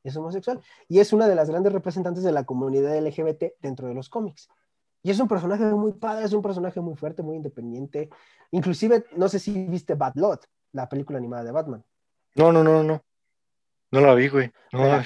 [0.03, 0.61] Es homosexual.
[0.87, 4.49] Y es una de las grandes representantes de la comunidad LGBT dentro de los cómics.
[5.03, 8.09] Y es un personaje muy padre, es un personaje muy fuerte, muy independiente.
[8.51, 11.83] Inclusive, no sé si viste Bad Lot, la película animada de Batman.
[12.35, 13.01] No, no, no, no.
[13.91, 14.51] No la vi, güey.
[14.71, 15.03] La,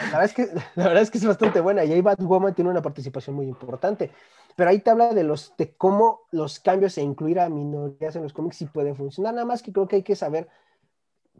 [0.00, 0.46] verdad es que,
[0.76, 4.10] la verdad es que es bastante buena y ahí Batwoman tiene una participación muy importante.
[4.56, 8.22] Pero ahí te habla de, los, de cómo los cambios e incluir a minorías en
[8.22, 9.34] los cómics sí puede funcionar.
[9.34, 10.48] Nada más que creo que hay que saber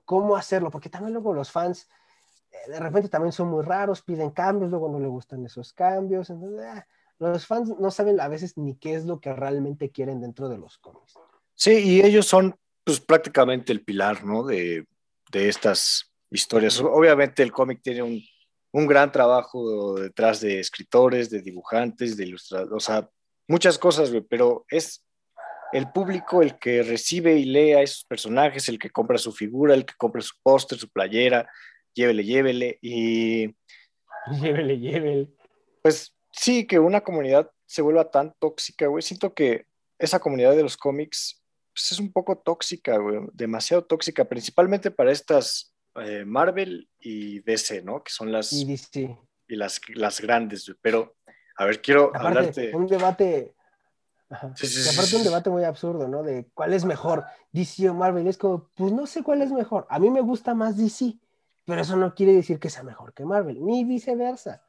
[0.05, 1.89] cómo hacerlo, porque también luego los fans
[2.51, 6.31] eh, de repente también son muy raros, piden cambios, luego no le gustan esos cambios,
[6.31, 6.87] entonces ah,
[7.19, 10.59] los fans no saben a veces ni qué es lo que realmente quieren dentro de
[10.59, 11.15] los cómics.
[11.55, 12.55] Sí, y ellos son
[12.85, 14.45] pues prácticamente el pilar, ¿no?
[14.45, 14.87] De,
[15.31, 16.81] de estas historias.
[16.81, 18.23] Obviamente el cómic tiene un,
[18.73, 23.11] un, gran trabajo detrás de escritores, de dibujantes, de ilustradores, o sea,
[23.47, 25.05] muchas cosas, pero es
[25.73, 29.75] el público el que recibe y lee a esos personajes, el que compra su figura,
[29.75, 31.49] el que compra su póster, su playera,
[31.95, 32.79] llévele, llévele.
[32.81, 33.55] Y.
[34.41, 35.29] Llévele, llévele.
[35.83, 39.03] Pues sí, que una comunidad se vuelva tan tóxica, güey.
[39.03, 39.67] Siento que
[39.99, 45.13] esa comunidad de los cómics pues, es un poco tóxica, güey, demasiado tóxica, principalmente para
[45.13, 48.03] estas eh, Marvel y DC, ¿no?
[48.03, 49.17] Que son las, Y DC.
[49.49, 50.79] y las, las grandes, güey.
[50.81, 51.17] Pero,
[51.57, 52.77] a ver, quiero Aparte, hablarte.
[52.77, 53.55] un debate.
[54.31, 54.53] Ajá.
[54.57, 56.23] Sí, sí, aparte un debate muy absurdo, ¿no?
[56.23, 58.27] De cuál es mejor, DC o Marvel.
[58.27, 59.87] Es como, pues no sé cuál es mejor.
[59.89, 61.17] A mí me gusta más DC,
[61.65, 64.63] pero eso no quiere decir que sea mejor que Marvel, ni viceversa.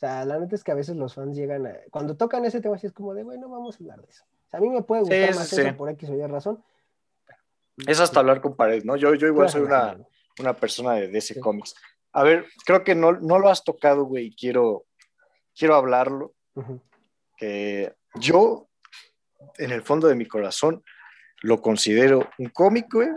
[0.00, 1.74] O sea, la neta es que a veces los fans llegan a...
[1.90, 4.24] Cuando tocan ese tema, así es como de, bueno, vamos a hablar de eso.
[4.24, 5.60] O sea, a mí me puede gustar sí, más sí.
[5.60, 6.64] eso por X o Y razón.
[7.86, 8.96] Es hasta hablar con pared, ¿no?
[8.96, 9.98] Yo, yo igual soy una,
[10.38, 11.40] una persona de DC Sí.
[11.40, 11.74] Comics.
[12.12, 14.86] A ver, creo que no, no lo has tocado, güey, y quiero,
[15.54, 16.32] quiero hablarlo.
[17.36, 18.68] Que yo,
[19.58, 20.82] en el fondo de mi corazón,
[21.42, 23.10] lo considero un cómic, güey,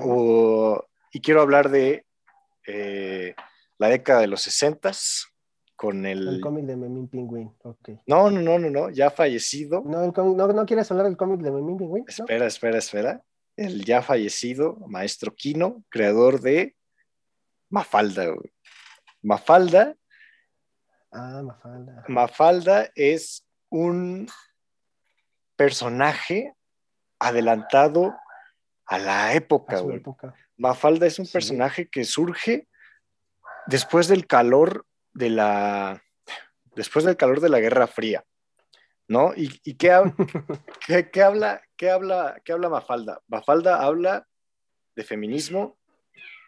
[0.00, 2.04] o- y quiero hablar de
[2.66, 3.34] eh,
[3.78, 4.92] la década de los 60
[5.76, 6.40] con El el...
[6.40, 7.90] cómic de Memín Pingüín, ok.
[8.06, 9.82] No, no, no, no, no, ya fallecido.
[9.84, 12.04] No, el cómic- no, ¿no quieres hablar del cómic de Memín Pingüín?
[12.04, 12.24] ¿No?
[12.24, 13.22] Espera, espera, espera.
[13.56, 16.74] El ya fallecido maestro Kino, creador de
[17.68, 18.52] Mafalda, güey.
[19.22, 19.94] Mafalda
[21.12, 22.04] Ah, Mafalda.
[22.08, 24.28] Mafalda es un
[25.56, 26.52] personaje
[27.18, 28.14] adelantado
[28.86, 29.96] a la época, su güey.
[29.98, 30.34] época.
[30.56, 31.32] Mafalda es un Sí.
[31.32, 32.68] personaje que surge
[33.66, 36.02] después del calor de la
[36.74, 38.24] después del calor de la Guerra Fría,
[39.08, 39.32] ¿no?
[39.34, 40.14] ¿Y, y qué, hab-
[40.86, 43.20] qué- qué habla, qué, habla, qué habla Mafalda?
[43.28, 44.26] Mafalda habla
[44.94, 45.78] de feminismo,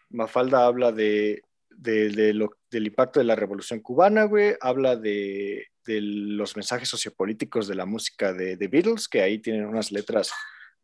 [0.09, 5.65] Mafalda habla de, de- de lo- del impacto de la Revolución Cubana, güey, habla de,
[5.85, 10.31] de los mensajes sociopolíticos de la música de The Beatles, que ahí tienen unas letras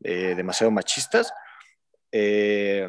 [0.03, 1.31] eh, demasiado machistas.
[2.11, 2.87] Eh,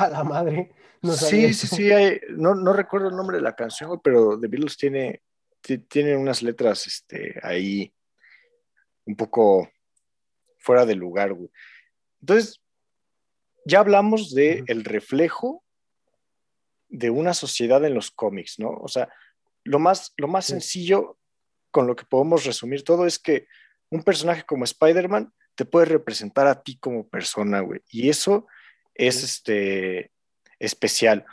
[0.00, 0.70] A la madre.
[1.02, 4.48] No sí, sí, sí, hay- no, no recuerdo el nombre de la canción, pero The
[4.48, 5.22] Beatles tiene,
[5.60, 7.92] ti- tiene unas letras este, ahí
[9.06, 9.70] un poco
[10.58, 11.50] fuera de lugar, güey.
[12.20, 12.60] Entonces,
[13.64, 14.64] ya hablamos de Ujú.
[14.68, 15.64] el reflejo
[16.88, 18.70] de una sociedad en los cómics, ¿no?
[18.70, 19.08] O sea,
[19.64, 20.52] lo más, lo más Sí.
[20.52, 21.18] sencillo
[21.70, 23.46] con lo que podemos resumir todo es que
[23.90, 27.80] un personaje como Spider-Man te puede representar a ti como persona, güey.
[27.90, 28.46] Y eso
[29.00, 30.10] es este,
[30.58, 31.24] especial.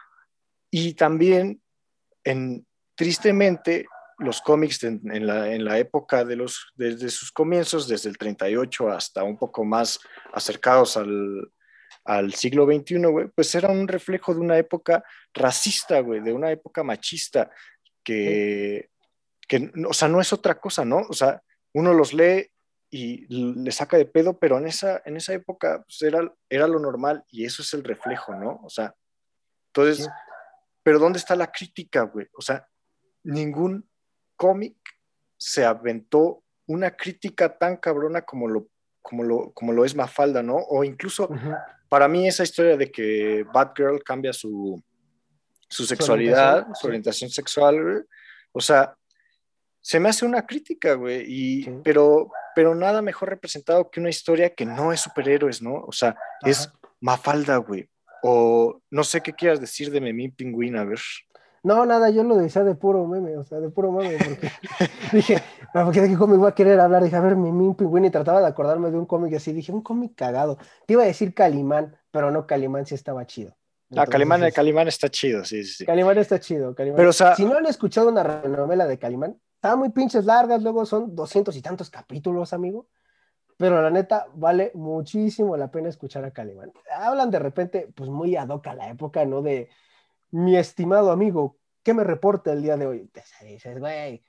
[0.71, 1.61] Y también,
[2.23, 2.65] en,
[2.95, 3.87] tristemente,
[4.19, 8.17] los cómics en, en la, en la época de los, desde sus comienzos, desde el
[8.17, 9.99] 38 hasta un poco más
[10.33, 11.51] acercados al,
[12.05, 15.03] al siglo XXI, güey, pues era un reflejo de una época
[15.33, 17.51] racista, güey, de una época machista,
[18.01, 18.89] que,
[19.47, 21.01] que, o sea, no es otra cosa, ¿no?
[21.09, 21.41] O sea,
[21.73, 22.49] uno los lee
[22.89, 26.79] y le saca de pedo, pero en esa, en esa época pues, era, era lo
[26.79, 28.61] normal y eso es el reflejo, ¿no?
[28.63, 28.95] O sea,
[29.67, 30.09] entonces, Sí.
[30.83, 32.27] pero ¿dónde está la crítica, güey?
[32.33, 32.67] O sea,
[33.23, 33.89] ningún
[34.35, 34.77] cómic
[35.37, 38.67] se aventó una crítica tan cabrona como lo,
[39.01, 40.55] como lo, como lo es Mafalda, ¿no?
[40.55, 41.29] O incluso
[41.89, 44.81] para mí esa historia de que Batgirl cambia su,
[45.69, 48.03] su sexualidad, orientación, su orientación sexual, güey,
[48.51, 48.95] o sea,
[49.89, 51.71] se me hace una crítica, güey, y, Sí.
[51.81, 55.75] pero, pero nada mejor representado que una historia que no es superhéroes, ¿no?
[55.87, 56.79] O sea, es Ajá.
[56.99, 57.87] Mafalda, güey.
[58.21, 60.99] O no sé qué quieras decir de Memín Pingüín, a ver.
[61.63, 64.49] No, nada, yo lo decía de puro meme, o sea, de puro meme, porque
[65.13, 65.41] dije,
[65.73, 68.09] "Ah, porque de qué cómic voy a querer hablar, dije, a ver, Mimín Pingüín, y
[68.09, 70.57] trataba de acordarme de un cómic así, dije, un cómic cagado.
[70.85, 73.55] Te iba a decir Calimán, pero no, Calimán sí estaba chido.
[73.95, 75.85] Ah, Calimán, Calimán está chido, sí, sí, sí.
[75.85, 76.97] Calimán está chido, Calimán.
[76.97, 80.61] Pero, o sea- si no han escuchado una novela de Calimán, estaban muy pinches largas,
[80.61, 82.87] luego son doscientos y tantos capítulos, amigo.
[83.57, 86.71] Pero la neta, vale muchísimo la pena escuchar a Calimán.
[86.95, 89.41] Hablan de repente, pues muy ad hoc a la época, ¿no?
[89.41, 89.69] De
[90.29, 93.07] mi estimado amigo, ¿qué me reporta el día de hoy?
[93.07, 94.23] Te dices, güey.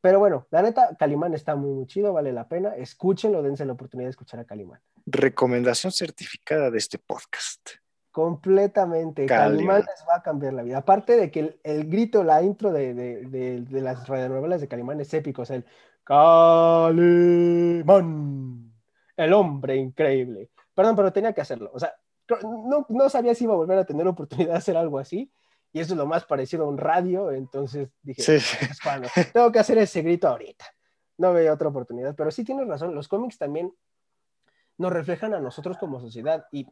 [0.00, 2.74] Pero bueno, la neta, Calimán está muy, muy chido, vale la pena.
[2.74, 4.80] Escúchenlo, dense la oportunidad de escuchar a Calimán.
[5.04, 7.81] Recomendación certificada de este podcast.
[8.12, 9.26] Completamente.
[9.26, 9.80] Calimán.
[9.80, 10.78] Les va a cambiar la vida.
[10.78, 14.68] Aparte de que el, el grito, la intro de, de, de, de las radionovelas de
[14.68, 15.42] Calimán es épico.
[15.42, 15.64] O sea, el
[17.82, 18.72] Calimán,
[19.16, 20.50] el hombre increíble.
[20.74, 21.70] Perdón, pero tenía que hacerlo.
[21.74, 21.92] O sea,
[22.42, 25.32] no, no sabía si iba a volver a tener oportunidad de hacer algo así.
[25.72, 27.30] Y eso es lo más parecido a un radio.
[27.32, 28.58] Entonces dije, Sí, sí.
[28.70, 30.66] "Es cuando tengo que hacer ese grito ahorita.
[31.16, 32.14] No veía otra oportunidad.
[32.14, 32.94] Pero sí tienes razón.
[32.94, 33.72] Los cómics también
[34.76, 36.44] nos reflejan a nosotros como sociedad.
[36.52, 36.66] Y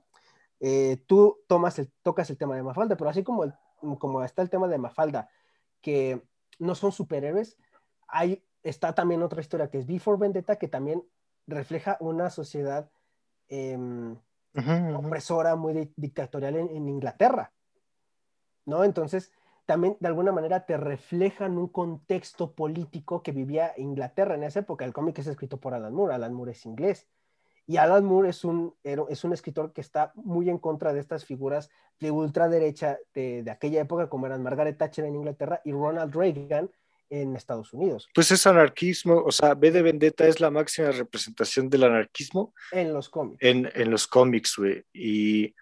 [0.60, 3.54] eh, tú tomas el, tocas el tema de Mafalda, pero así como, el,
[3.98, 5.28] como está el tema de Mafalda,
[5.80, 6.22] que
[6.58, 7.56] no son superhéroes,
[8.06, 11.02] hay, está también otra historia que es Before Vendetta, que también
[11.46, 12.90] refleja una sociedad
[13.48, 14.96] eh, ujú.
[14.96, 17.52] opresora, muy di- dictatorial en, en Inglaterra.
[18.66, 18.84] ¿No?
[18.84, 19.32] Entonces,
[19.66, 24.84] también de alguna manera te reflejan un contexto político que vivía Inglaterra en esa época.
[24.84, 27.08] El cómic es escrito por Alan Moore, Alan Moore es inglés.
[27.70, 31.24] Y Alan Moore es un, es un escritor que está muy en contra de estas
[31.24, 36.12] figuras de ultraderecha de, de aquella época, como eran Margaret Thatcher en Inglaterra y Ronald
[36.12, 36.68] Reagan
[37.10, 38.08] en Estados Unidos.
[38.12, 42.52] Pues es anarquismo, o sea, B de Vendetta es la máxima representación del anarquismo.
[42.72, 43.38] En los cómics.
[43.40, 44.82] En, en los cómics, güey.
[44.92, 45.54] Y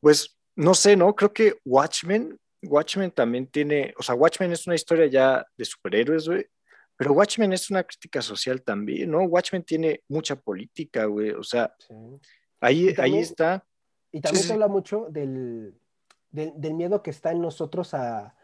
[0.00, 1.14] pues, no sé, ¿no?
[1.14, 6.26] Creo que Watchmen, Watchmen también tiene, o sea, Watchmen es una historia ya de superhéroes,
[6.26, 6.48] güey,
[6.98, 9.22] pero Watchmen es una crítica social también, ¿no?
[9.22, 11.30] Watchmen tiene mucha política, güey.
[11.30, 11.72] O sea,
[12.60, 13.64] ahí, ahí está.
[14.10, 15.78] Y también se habla mucho del,
[16.32, 18.34] del, miedo que está en nosotros a,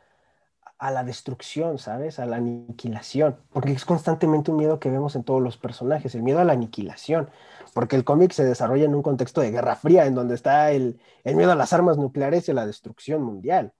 [0.79, 2.21] a, la destrucción, ¿sabes?
[2.21, 3.41] A la aniquilación.
[3.51, 6.53] Porque es constantemente un miedo que vemos en todos los personajes, el miedo a la
[6.53, 7.31] aniquilación.
[7.75, 11.01] Porque el cómic se desarrolla en un contexto de Guerra Fría, en donde está el,
[11.25, 13.73] el miedo a las armas nucleares y a la destrucción mundial.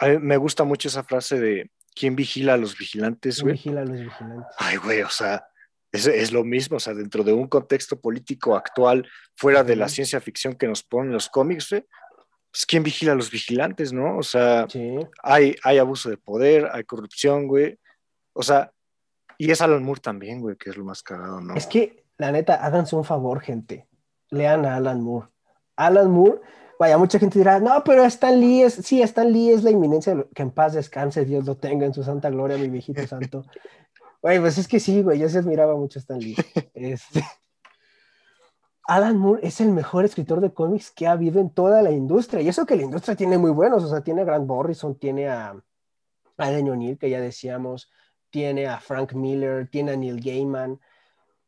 [0.00, 3.54] A mí me gusta mucho esa frase de ¿Quién vigila a los vigilantes, güey?
[3.54, 4.54] vigila a los vigilantes?
[4.58, 5.46] Ay, güey, o sea,
[5.90, 9.88] es, es, lo mismo, o sea, dentro de un contexto político actual, fuera de la
[9.88, 11.84] ciencia ficción que nos ponen los cómics, güey,
[12.52, 14.18] pues ¿quién vigila a los vigilantes, no?
[14.18, 14.66] O sea,
[15.22, 17.78] hay, hay abuso de poder, hay corrupción, güey.
[18.34, 18.70] O sea,
[19.38, 21.54] y es Alan Moore también, güey, que es lo más cagado, ¿no?
[21.54, 23.88] Es que, la neta, háganse un favor, gente.
[24.28, 25.28] Lean a Alan Moore.
[25.76, 26.40] Alan Moore
[26.82, 30.26] Vaya, mucha gente dirá, no, pero Stan Lee es, sí, Stan Lee es la inminencia,
[30.34, 33.44] que en paz descanse, Dios lo tenga en su santa gloria, mi viejito santo.
[34.20, 36.34] Güey, pues es que sí, güey, yo se admiraba mucho a Stan Lee.
[36.74, 37.22] Este,
[38.88, 42.42] Alan Moore es el mejor escritor de cómics que ha habido en toda la industria.
[42.42, 45.28] Y eso que la industria tiene muy buenos, o sea, tiene a Grant Morrison, tiene
[45.28, 45.54] a,
[46.36, 47.92] O'Neill, que ya decíamos,
[48.30, 50.80] tiene a Frank Miller, tiene a Neil Gaiman,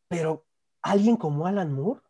[0.07, 0.45] pero
[0.81, 2.03] alguien como Alan Moore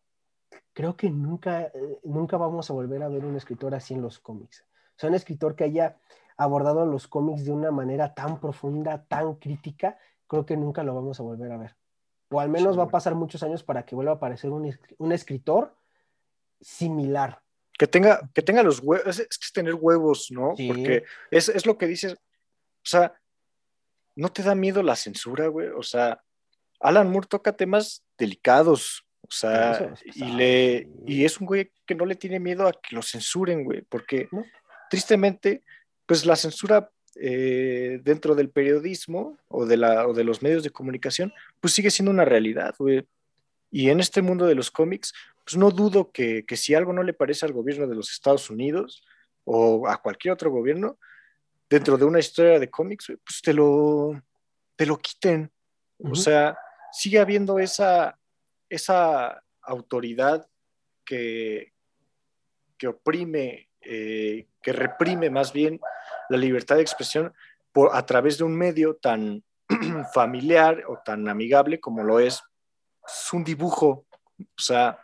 [0.75, 4.18] creo que nunca, eh, nunca vamos a volver a ver un escritor así en los
[4.18, 4.64] cómics.
[4.97, 5.97] O sea, un escritor que haya
[6.37, 11.18] abordado los cómics de una manera tan profunda, tan crítica, creo que nunca lo vamos
[11.20, 11.77] a volver a ver.
[12.31, 15.12] O al menos va a pasar muchos años para que vuelva a aparecer un, un
[15.12, 15.77] escritor
[16.61, 17.41] similar.
[17.79, 20.55] Que tenga, que tenga los huevos, es, que es tener huevos, ¿no?
[20.68, 23.14] Porque es, es lo que dices, o sea,
[24.16, 25.68] no te da miedo la censura, güey.
[25.68, 26.22] O sea,
[26.81, 32.05] Alan Moore toca temas delicados, o sea, y, le, y es un güey que no
[32.05, 34.29] le tiene miedo a que lo censuren, güey, porque
[34.91, 35.62] tristemente,
[36.05, 40.70] pues la censura eh, dentro del periodismo o de, la, o de los medios de
[40.70, 43.07] comunicación, pues sigue siendo una realidad, güey.
[43.70, 45.14] Y en este mundo de los cómics,
[45.45, 48.51] pues no dudo que, que, si algo no le parece al gobierno de los Estados
[48.51, 49.03] Unidos
[49.45, 50.99] o a cualquier otro gobierno,
[51.68, 54.22] dentro de una historia de cómics, pues te lo,
[54.77, 55.51] te lo quiten.
[55.99, 56.57] O sea,
[56.93, 58.18] sigue habiendo esa,
[58.69, 60.49] esa autoridad
[61.05, 61.73] que,
[62.79, 65.81] que oprime, eh, que reprime más bien
[66.29, 67.33] la libertad de expresión
[67.73, 69.45] por, a través de un medio tan
[70.15, 72.43] familiar o tan amigable como lo es,
[73.33, 74.07] un dibujo.
[74.39, 74.99] O sea,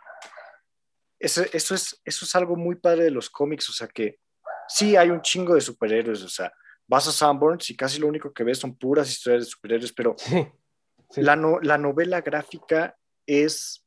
[1.19, 4.19] eso, eso, es, eso es algo muy padre de los cómics, o sea que
[4.67, 6.51] sí hay un chingo de superhéroes, o sea,
[6.87, 10.15] vas a Sanborns y casi lo único que ves son puras historias de superhéroes, pero
[11.17, 13.85] La, la novela gráfica es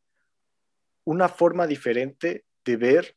[1.04, 3.16] una forma diferente de ver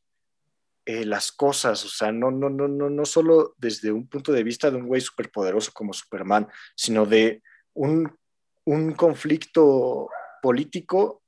[0.85, 4.43] eh, las cosas, o sea, no, no, no, no, no solo desde un punto de
[4.43, 7.43] vista de un güey superpoderoso como Superman, sino de
[7.73, 8.17] un,
[8.65, 10.09] un conflicto
[10.41, 11.23] político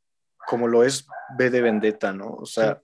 [0.47, 1.05] como lo es
[1.37, 2.33] B de Vendetta, ¿no?
[2.35, 2.81] O sea,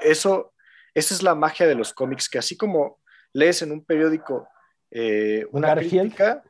[0.00, 0.52] eso,
[0.92, 3.00] esa es la magia de los cómics, que así como
[3.32, 4.48] lees en un periódico
[4.90, 6.42] eh, una crítica,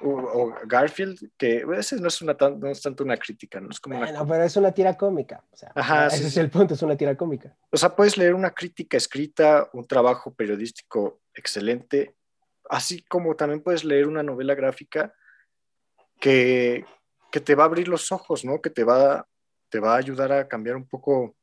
[0.00, 3.98] o, Garfield, que ese no es, una, no es tanto una crítica, no es como
[3.98, 5.44] bueno, pero es una tira cómica.
[5.52, 7.54] O sea, ese es el punto, es una tira cómica.
[7.70, 12.14] O sea, puedes leer una crítica escrita, un trabajo periodístico excelente,
[12.70, 15.14] así como también puedes leer una novela gráfica
[16.18, 16.84] que,
[17.30, 18.60] que te va a abrir los ojos, ¿no?
[18.60, 19.26] Que te va,
[19.68, 21.36] te va a ayudar a cambiar un poco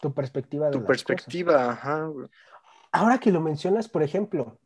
[0.00, 0.66] tu perspectiva.
[0.66, 2.10] De tu perspectiva, ajá.
[2.92, 4.58] Ahora que lo mencionas, por ejemplo,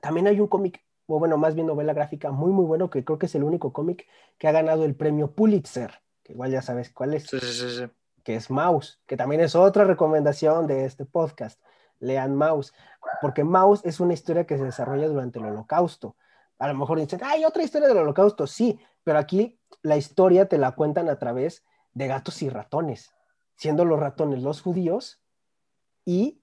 [0.00, 0.82] también hay un cómic
[1.14, 3.72] o bueno, más bien novela gráfica muy, muy bueno, que creo que es el único
[3.72, 4.06] cómic
[4.38, 7.24] que ha ganado el premio Pulitzer, que igual ya sabes cuál es.
[7.24, 7.84] Sí, sí, sí.
[8.22, 11.60] Que es Mouse, que también es otra recomendación de este podcast.
[11.98, 12.72] Lean Mouse,
[13.20, 16.16] porque Mouse es una historia que se desarrolla durante el holocausto.
[16.58, 20.58] A lo mejor dicen, hay otra historia del holocausto, sí, pero aquí la historia te
[20.58, 23.12] la cuentan a través de gatos y ratones,
[23.56, 25.20] siendo los ratones los judíos
[26.04, 26.40] y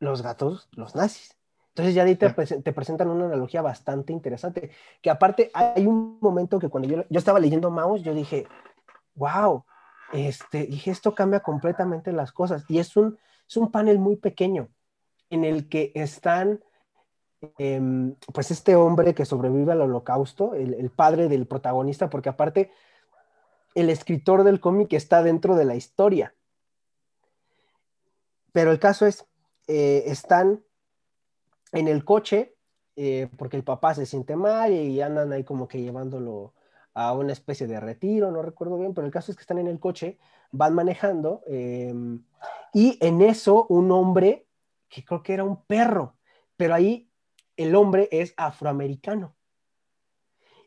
[0.00, 1.36] los gatos los nazis.
[1.74, 2.30] Entonces ya ahí te,
[2.72, 4.70] presentan una analogía bastante interesante,
[5.02, 8.46] que aparte hay un momento que cuando yo, yo estaba leyendo Mouse, yo dije,
[9.16, 9.64] wow,
[10.12, 12.64] este, dije, esto cambia completamente las cosas.
[12.68, 13.18] Y es un,
[13.48, 14.68] es un panel muy pequeño
[15.30, 16.62] en el que están
[17.58, 22.70] em, pues este hombre que sobrevive al holocausto, el, padre del protagonista, porque aparte
[23.74, 26.36] el escritor del cómic está dentro de la historia.
[28.52, 29.26] Pero el caso es,
[29.66, 30.62] eh, están
[31.74, 32.54] en el coche
[32.96, 36.54] eh, porque el papá se siente mal y andan ahí como que llevándolo
[36.94, 39.66] a una especie de retiro, no recuerdo bien, pero el caso es que están en
[39.66, 40.16] el coche,
[40.52, 42.24] van manejando em,
[42.72, 44.46] y en eso un hombre,
[44.88, 46.16] que creo que era un perro,
[46.56, 47.10] pero ahí
[47.56, 49.34] el hombre es afroamericano.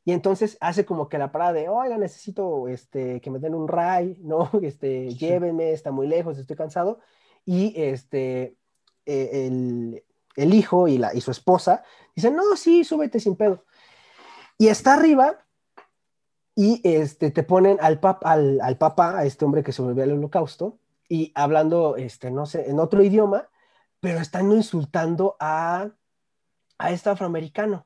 [0.03, 3.67] Y entonces hace como que la parada de, oiga, necesito este, que me den un
[3.67, 4.49] ray, ¿no?
[4.63, 6.99] Este, llévenme, está muy lejos, estoy cansado.
[7.45, 8.57] Y este,
[9.05, 10.03] e, el,
[10.37, 11.83] el, hijo y, la, y su esposa
[12.15, 13.65] dicen, no, sí, súbete sin pedo.
[14.57, 15.45] Y está arriba
[16.55, 20.17] y este, te ponen al, pap, al, al papá, a este hombre que sobrevivió al
[20.17, 20.79] holocausto,
[21.09, 23.49] y hablando, este, no sé, en otro idioma,
[23.99, 25.89] pero están insultando a,
[26.77, 27.85] a este afroamericano.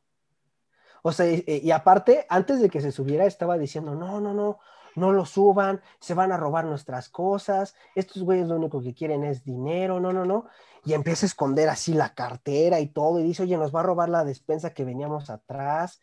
[1.03, 4.59] O sea, y, aparte, antes de que se subiera, estaba diciendo, no, no, no,
[4.95, 9.23] no lo suban, se van a robar nuestras cosas, estos güeyes lo único que quieren
[9.23, 10.47] es dinero, no, no, no.
[10.85, 13.83] Y empieza a esconder así la cartera y todo, y dice, oye, nos va a
[13.83, 16.01] robar la despensa que veníamos atrás,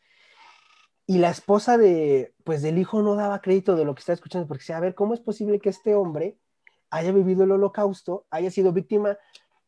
[1.06, 4.46] y la esposa de, pues, del hijo no daba crédito de lo que estaba escuchando,
[4.46, 6.38] porque decía, a ver, ¿cómo es posible que este hombre
[6.90, 9.16] haya vivido el holocausto, haya sido víctima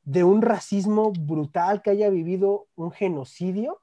[0.02, 3.80] de un racismo brutal, que haya vivido un genocidio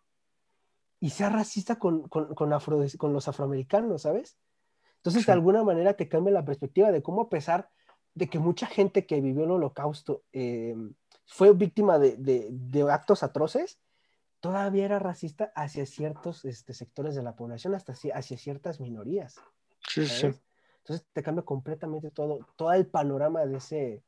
[0.99, 4.37] y sea racista con, con, con, los afroamericanos, ¿sabes?
[4.97, 7.69] Entonces, de alguna manera te cambia la perspectiva de cómo a pesar
[8.15, 10.75] de que mucha gente que vivió el holocausto eh,
[11.27, 13.79] fue víctima de, de actos atroces,
[14.39, 19.35] todavía era racista hacia ciertos este, sectores de la población, hasta hacia ciertas minorías.
[19.87, 20.31] Sí, sí.
[20.79, 24.03] Entonces te cambia completamente todo, todo el panorama de ese,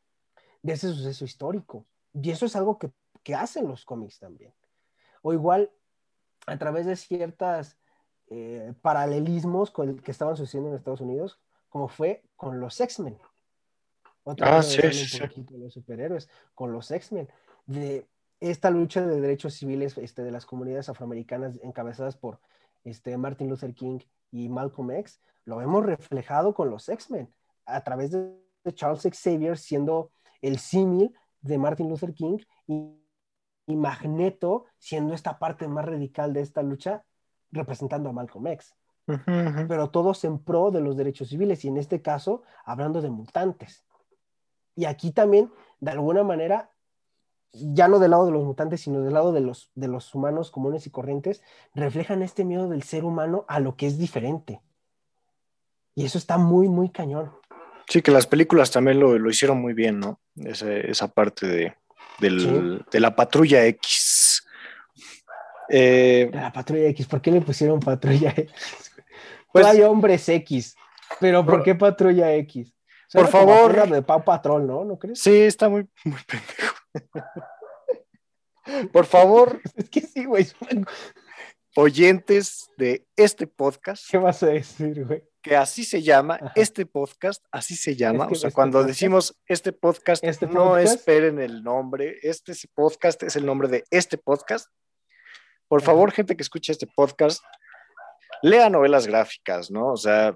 [0.62, 1.86] de ese suceso histórico.
[2.14, 2.92] Y eso es algo que,
[3.22, 4.54] que hacen los cómics también.
[5.22, 5.72] O igual,
[6.48, 7.78] a través de ciertas
[8.28, 13.20] eh, paralelismos con el que estaban sucediendo en Estados Unidos, como fue con los X-Men.
[14.42, 15.20] Ah, sí, sí,
[15.52, 17.28] Los superhéroes, con los X-Men.
[17.66, 18.08] De,
[18.40, 22.40] esta lucha de derechos civiles este, de las comunidades afroamericanas encabezadas por
[22.84, 24.00] este, Martin Luther King
[24.32, 27.34] y Malcolm X, lo vemos reflejado con los X-Men,
[27.66, 28.34] a través de
[28.74, 30.12] Charles Xavier siendo
[30.42, 32.96] el símil de Martin Luther King y,
[33.68, 37.04] Magneto siendo esta parte más radical de esta lucha,
[37.52, 38.74] representando a Malcolm X.
[39.06, 43.86] Pero todos en pro de los derechos civiles y en este caso hablando de mutantes.
[44.76, 46.72] Y aquí también, de alguna manera,
[47.52, 50.52] ya no del lado de los mutantes, sino del lado de los, de los humanos
[50.52, 51.42] comunes y corrientes,
[51.74, 54.62] reflejan este miedo del ser humano a lo que es diferente.
[55.96, 57.32] Y eso está muy, muy cañón.
[57.88, 60.20] Sí, que las películas también lo, hicieron muy bien, ¿no?
[60.36, 61.76] Esa, parte de,
[62.20, 64.46] de la patrulla X.
[65.70, 68.52] Eh, de la patrulla X, ¿por qué le pusieron patrulla X?
[69.52, 70.76] Pues, hay hombres X,
[71.20, 72.72] pero ¿por qué patrulla X?
[73.12, 73.90] Por favor.
[73.90, 74.84] De Pau Patrol, ¿no?
[74.86, 75.20] ¿No crees?
[75.20, 76.76] Sí, está muy, muy pendejo.
[78.92, 79.62] Por favor.
[79.76, 80.48] Es que sí, güey.
[81.76, 84.06] Oyentes de este podcast.
[84.10, 85.24] ¿Qué vas a decir, güey?
[85.42, 88.26] Que así se llama, este podcast, así se llama.
[88.26, 92.20] o sea, este cuando decimos este podcast, ¿Este no esperen el nombre.
[92.22, 94.68] Este podcast es el nombre de este podcast.
[95.70, 97.42] Por favor, gente que escuche este podcast,
[98.42, 99.94] lea novelas gráficas, ¿no?
[99.94, 100.36] O sea,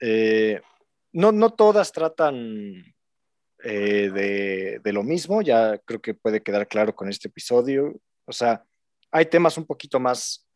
[0.00, 0.60] eh,
[1.12, 2.94] no, no todas tratan
[3.62, 8.00] eh, de, lo mismo, ya creo que puede quedar claro con este episodio.
[8.26, 8.64] O sea,
[9.10, 10.48] hay temas un poquito más,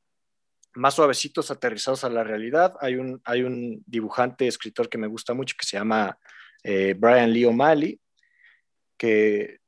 [0.75, 2.75] más suavecitos, aterrizados a la realidad.
[2.81, 6.19] Hay un, hay un dibujante, escritor que me gusta mucho que se llama
[6.63, 8.01] eh, Brian Lee O'Malley,
[8.97, 9.59] que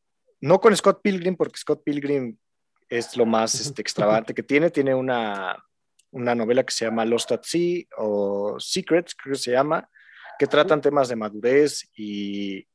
[0.40, 2.38] no con Scott Pilgrim, porque Scott Pilgrim
[2.88, 4.70] es lo más este, extravagante que tiene.
[4.70, 5.62] Tiene una,
[6.10, 9.88] una novela que se llama Lost at Sea o Secrets, creo que se llama,
[10.38, 12.66] que tratan temas de madurez y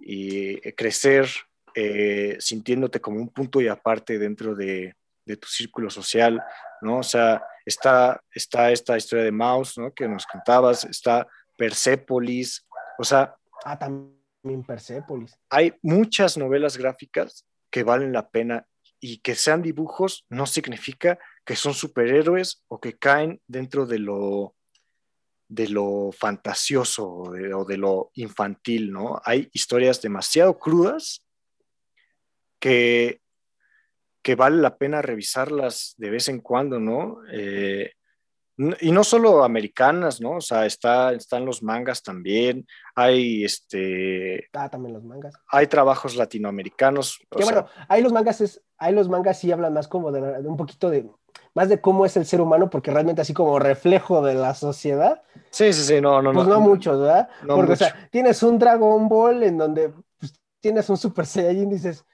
[0.00, 1.28] y eh, crecer
[1.74, 4.96] eh, sintiéndote como un punto y aparte dentro de,
[5.40, 6.42] tu círculo social,
[6.82, 6.98] ¿no?
[6.98, 9.94] O sea, está, está esta historia de Mouse, ¿no?
[9.94, 11.24] Que nos contabas, está
[11.56, 12.66] Persepolis,
[12.98, 13.36] o sea...
[13.64, 15.38] Ah, también Persepolis.
[15.48, 18.66] Hay muchas novelas gráficas que valen la pena
[18.98, 24.56] y que sean dibujos no significa que son superhéroes o que caen dentro de lo
[25.50, 29.20] de lo fantasioso o de, lo infantil, ¿no?
[29.24, 31.26] Hay historias demasiado crudas
[32.60, 33.20] que,
[34.22, 37.18] que vale la pena revisarlas de vez en cuando, ¿no?
[37.32, 37.92] Eh,
[38.80, 40.36] Y no solo americanas, ¿no?
[40.36, 44.48] O sea, está, están los mangas también, hay este...
[44.52, 45.34] Ah, también los mangas.
[45.48, 47.18] Hay trabajos latinoamericanos.
[47.30, 50.56] Que bueno, hay los mangas, es, hay los mangas sí hablan más como de, un
[50.56, 51.10] poquito de,
[51.60, 55.22] más de cómo es el ser humano, porque realmente así como reflejo de la sociedad.
[55.50, 56.54] Sí, sí, sí, no, no, pues no.
[56.54, 57.28] no muchos, ¿verdad?
[57.46, 61.74] porque, o sea, tienes un Dragon Ball en donde pues, tienes un Super Saiyajin y
[61.74, 62.06] dices,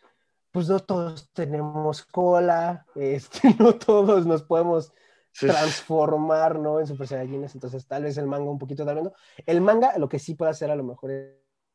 [0.50, 4.92] pues no todos tenemos cola, este, no todos nos podemos
[5.38, 6.80] transformar, ¿no?
[6.80, 9.14] En Super Saiyajines, entonces tal vez el manga un poquito hablando.
[9.46, 11.12] El manga lo que sí puede hacer a lo mejor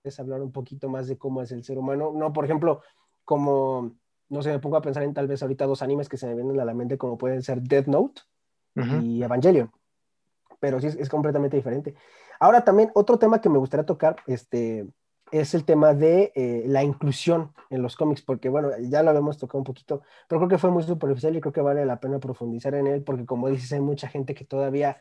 [0.04, 2.82] es hablar un poquito más de cómo es el ser humano, no, por ejemplo,
[3.24, 3.96] como,
[4.32, 6.36] no sé, me pongo a pensar en tal vez ahorita dos animes que se me
[6.36, 8.22] vienen a la mente como pueden ser Death Note
[8.76, 9.70] y Evangelion,
[10.60, 11.94] pero sí es, es completamente diferente.
[12.40, 14.88] Ahora también otro tema que me gustaría tocar, este,
[15.32, 19.38] es el tema de eh, la inclusión en los cómics, porque bueno, ya lo habíamos
[19.38, 22.20] tocado un poquito, pero creo que fue muy superficial y creo que vale la pena
[22.20, 24.98] profundizar en él, porque como dices, hay mucha gente que todavía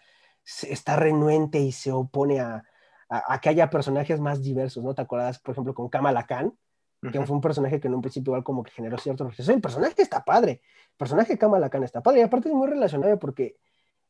[0.62, 2.64] está renuente y se opone a,
[3.08, 4.94] a, que haya personajes más diversos, ¿no?
[4.94, 6.52] ¿Te acuerdas, por ejemplo, con Kamala Khan?
[7.00, 9.52] Que fue un personaje que en un principio igual como que generó cierto rechazo.
[9.52, 12.68] El personaje está padre, el personaje de Kamala Khan está padre, y aparte es muy
[12.68, 13.56] relacionado porque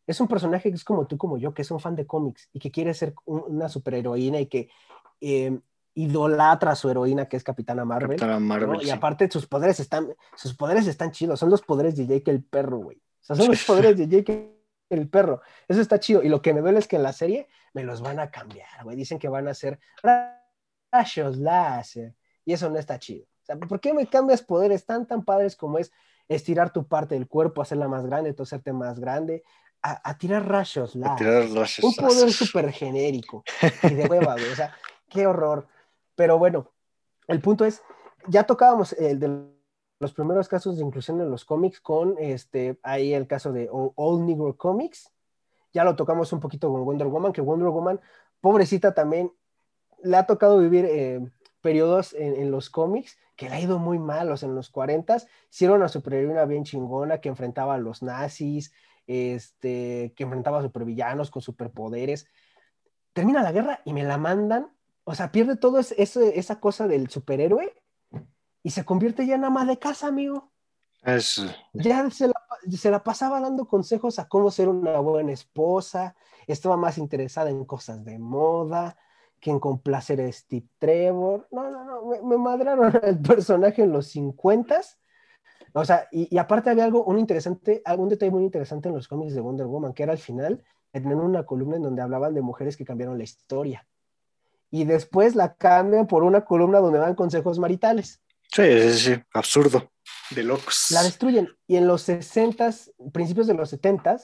[0.06, 2.48] es un personaje que es como tú, como yo, que es un fan de cómics
[2.52, 4.68] y que quiere ser una superheroína y que
[5.20, 5.60] eh,
[5.94, 8.18] idolatra a su heroína que es Capitana Marvel.
[8.86, 12.42] Y aparte sus poderes están, sus poderes están chidos, son los poderes de Jake el
[12.42, 12.96] perro, güey.
[12.96, 14.56] O sea, son los poderes de Jake
[14.88, 15.42] el perro.
[15.68, 16.22] Eso está chido.
[16.22, 18.82] Y lo que me duele es que en la serie me los van a cambiar,
[18.82, 18.96] güey.
[18.96, 22.14] Dicen que van a ser rayos láser.
[22.50, 23.26] Y eso no está chido.
[23.42, 25.92] O sea, ¿por qué me cambias poderes tan, tan padres como es
[26.26, 29.44] estirar tu parte del cuerpo, hacerla más grande, hacerte más grande,
[29.80, 31.46] a, tirar rayos láser?
[31.84, 33.44] Un poder súper genérico
[33.84, 34.50] y de hueva, güey.
[34.50, 34.74] O sea,
[35.08, 35.68] qué horror.
[36.16, 36.72] Pero bueno,
[37.28, 37.82] el punto es,
[38.26, 39.46] ya tocábamos el de
[40.00, 44.24] los primeros casos de inclusión en los cómics con este, ahí el caso de Old
[44.24, 45.12] Negro Comics.
[45.72, 48.00] Ya lo tocamos un poquito con Wonder Woman, que Wonder Woman,
[48.40, 49.32] pobrecita también,
[50.02, 51.20] le ha tocado vivir eh,
[51.60, 55.18] periodos en, los cómics que le ha ido muy mal, o sea, en los 40
[55.50, 58.72] hicieron una superheroína bien chingona que enfrentaba a los nazis,
[59.06, 62.26] este, que enfrentaba a supervillanos con superpoderes.
[63.12, 64.70] Termina la guerra y me la mandan
[65.10, 67.74] o sea, pierde todo esa cosa del superhéroe
[68.62, 70.52] y se convierte ya en ama de casa, amigo.
[71.02, 71.46] Eso.
[71.72, 76.14] Ya se la, pasaba dando consejos a cómo ser una buena esposa,
[76.46, 78.96] estaba más interesada en cosas de moda
[79.40, 81.48] que en complacer a Steve Trevor.
[81.50, 84.80] No, no, no, me, madraron el personaje en los 50
[85.72, 89.34] o sea, y, aparte había algo, un interesante, algún detalle muy interesante en los cómics
[89.34, 92.76] de Wonder Woman, que era al final, tenían una columna en donde hablaban de mujeres
[92.76, 93.86] que cambiaron la historia
[94.70, 98.20] y después la cambian por una columna donde dan consejos maritales.
[98.52, 99.90] Sí, sí, sí, absurdo,
[100.30, 100.86] de locos.
[100.90, 101.48] La destruyen.
[101.66, 102.70] Y en los 60,
[103.12, 104.18] principios de los 70,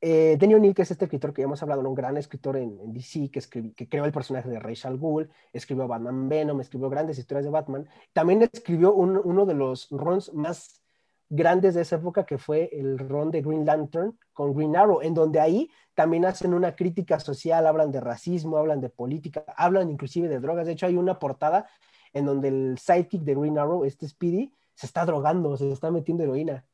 [0.00, 2.92] eh, Daniel O'Neill, que es este escritor que ya hemos hablado, un gran escritor en,
[2.92, 7.44] DC, que, que creó el personaje de Rachel Gould, escribió Batman Venom, escribió grandes historias
[7.44, 10.82] de Batman, también escribió uno de los runs más
[11.28, 15.14] grandes de esa época, que fue el ron de Green Lantern con Green Arrow, en
[15.14, 20.28] donde ahí también hacen una crítica social, hablan de racismo, hablan de política, hablan inclusive
[20.28, 20.66] de drogas.
[20.66, 21.68] De hecho, hay una portada
[22.12, 26.22] en donde el sidekick de Green Arrow, este Speedy, se está drogando, se está metiendo
[26.22, 26.64] heroína.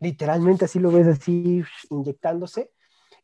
[0.00, 2.72] Literalmente así lo ves así inyectándose.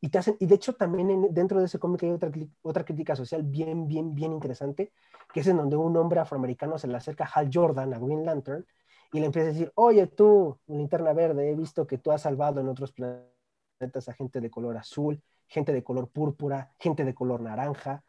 [0.01, 2.31] Y, te hacen, y de hecho también dentro de ese cómic hay otra,
[2.63, 4.93] otra crítica social bien, bien, bien interesante,
[5.33, 8.25] que es en donde un hombre afroamericano se le acerca a Hal Jordan, a Green
[8.25, 8.67] Lantern,
[9.13, 12.61] y le empieza a decir, oye tú, linterna verde, he visto que tú has salvado
[12.61, 17.41] en otros planetas a gente de color azul, gente de color púrpura, gente de color
[17.41, 18.05] naranja,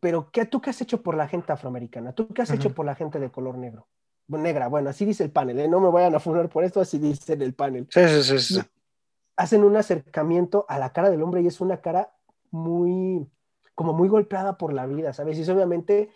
[0.00, 2.12] pero ¿qué, ¿tú qué has hecho por la gente afroamericana?
[2.12, 3.88] ¿Tú qué has hecho por la gente de color negro?
[4.28, 5.68] Negra, bueno, así dice el panel, ¿eh?
[5.68, 7.86] no me vayan a funar por esto, así dice el panel.
[7.90, 8.60] Sí, sí, sí,
[9.36, 12.14] Hacen un acercamiento a la cara del hombre y es una cara
[12.50, 13.26] muy,
[13.74, 15.38] como muy golpeada por la vida, ¿sabes?
[15.38, 16.10] Y es obviamente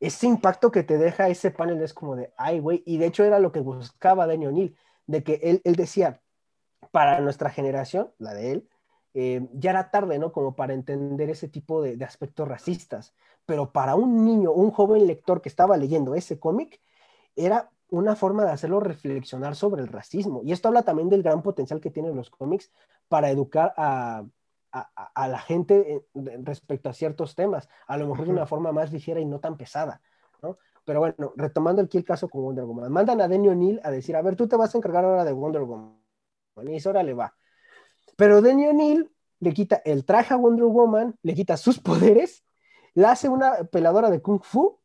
[0.00, 3.24] ese impacto que te deja ese panel es como de, ay, güey, y de hecho
[3.24, 6.20] era lo que buscaba Daniel O'Neill, de que él, él, decía,
[6.92, 8.68] para nuestra generación, la de él,
[9.14, 10.30] eh, ya era tarde, ¿no?
[10.30, 13.14] Como para entender ese tipo de, de, aspectos racistas,
[13.46, 16.80] pero para un niño, un joven lector que estaba leyendo ese cómic,
[17.38, 20.42] era una forma de hacerlo reflexionar sobre el racismo.
[20.44, 22.70] Y esto habla también del gran potencial que tienen los cómics
[23.08, 24.24] para educar a,
[24.72, 29.20] a, la gente respecto a ciertos temas, a lo mejor de una forma más ligera
[29.20, 30.02] y no tan pesada,
[30.42, 30.58] ¿no?
[30.84, 34.16] Pero bueno, retomando aquí el caso con Wonder Woman, mandan a Denny O'Neill a decir,
[34.16, 35.98] a ver, tú te vas a encargar ahora de Wonder Woman.
[36.62, 37.34] Y dice, le va.
[38.16, 39.10] Pero Denny O'Neill
[39.40, 42.44] le quita el traje a Wonder Woman, le quita sus poderes,
[42.94, 44.77] le hace una peladora de Kung Fu,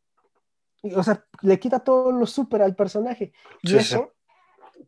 [0.96, 3.32] o sea, le quita todo lo súper al personaje.
[3.62, 4.12] Y eso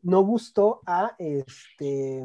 [0.02, 2.24] no gustó a este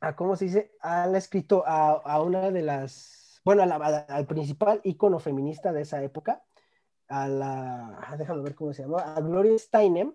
[0.00, 0.72] a ¿cómo se dice?
[0.80, 6.42] Ha escrito a, a una de las, bueno, al principal ícono feminista de esa época,
[7.08, 10.14] a la, ah, déjame ver cómo se llama, a Gloria Steinem,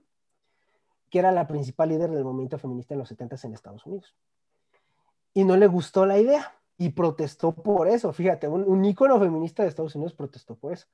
[1.09, 4.15] que era la principal líder del movimiento feminista en los 70 en Estados Unidos.
[5.33, 8.11] Y no le gustó la idea y protestó por eso.
[8.13, 10.87] Fíjate, un, un ícono feminista de Estados Unidos protestó por eso.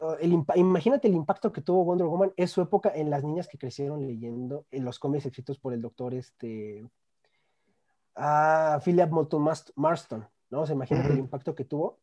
[0.00, 3.48] Oh, el, imagínate el impacto que tuvo Wonder Woman en su época en las niñas
[3.48, 6.86] que crecieron leyendo en los cómics escritos por el doctor este,
[8.14, 10.60] ah, Philip Moulton Marston, ¿no?
[10.60, 11.98] O sea, imagínate el impacto que tuvo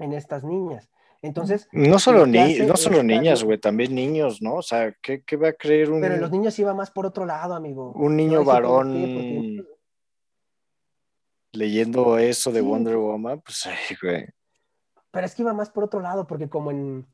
[0.00, 0.90] en estas niñas.
[1.20, 1.68] Entonces.
[1.70, 4.54] No solo, ni, no solo niñas, güey, también niños, ¿no?
[4.56, 6.00] O sea, ¿qué, ¿qué, va a creer un.
[6.00, 7.92] Pero los niños iba más por otro lado, amigo.
[7.92, 9.64] Un niño varón
[11.52, 14.26] leyendo eso de Wonder Woman, pues, ay, güey.
[15.10, 17.06] Pero es que iba más por otro lado, porque como en.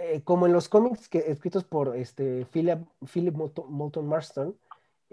[0.00, 4.58] Eh, como en los cómics que, escritos por este Philip, Philip Moulton Marston,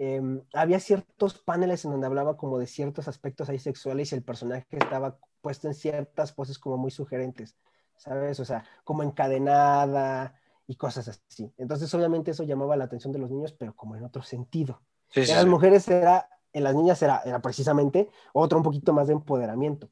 [0.04, 4.24] Em, había ciertos paneles en donde hablaba como de ciertos aspectos ahí sexuales y el
[4.24, 7.56] personaje estaba puesto en ciertas poses como muy sugerentes,
[7.96, 8.40] ¿sabes?
[8.40, 10.34] O sea, como encadenada
[10.66, 11.52] y cosas así.
[11.56, 14.82] Entonces, obviamente eso llamaba la atención de los niños, pero como en otro sentido.
[15.14, 19.14] en las mujeres era, en las niñas era, era precisamente otro un poquito más de
[19.14, 19.90] empoderamiento.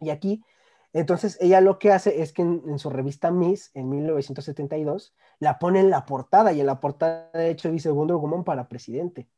[0.00, 0.44] Y aquí
[0.92, 5.80] entonces, ella lo que hace es que en, su revista Miss, en 1972, la pone
[5.80, 9.28] en la portada y en la portada, de hecho, dice Wonder Woman para presidente.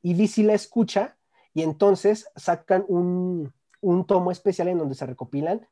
[0.00, 1.18] Y DC la escucha
[1.52, 5.66] y entonces sacan un, un tomo especial en donde se recopilan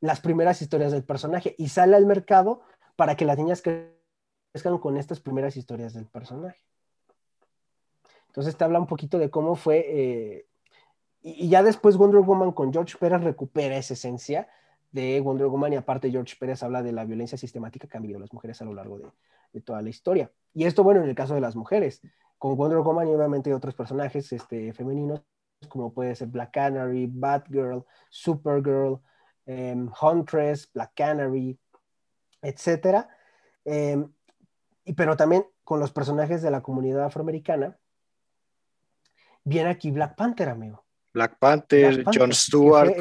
[0.00, 2.62] las primeras historias del personaje y sale al mercado
[2.96, 6.67] para que las niñas crezcan con estas primeras historias del personaje.
[8.38, 10.46] Entonces te habla un poquito de cómo fue, eh,
[11.20, 14.46] y, ya después Wonder Woman con George Pérez recupera esa esencia
[14.92, 18.20] de Wonder Woman y aparte George Pérez habla de la violencia sistemática que han vivido
[18.20, 19.00] las mujeres a lo largo
[19.52, 20.30] de, toda la historia.
[20.54, 22.00] Y esto, bueno, en el caso de las mujeres,
[22.38, 25.20] con Wonder Woman y obviamente otros personajes este, femeninos,
[25.68, 29.00] como puede ser Black Canary, Batgirl, Supergirl,
[29.46, 31.58] em, Huntress, Black Canary,
[32.40, 33.04] etc.
[33.64, 34.08] Em,
[34.84, 37.76] y, pero también con los personajes de la comunidad afroamericana,
[39.48, 40.84] viene aquí Black Panther, amigo.
[41.12, 42.94] Black Panther, John Stewart,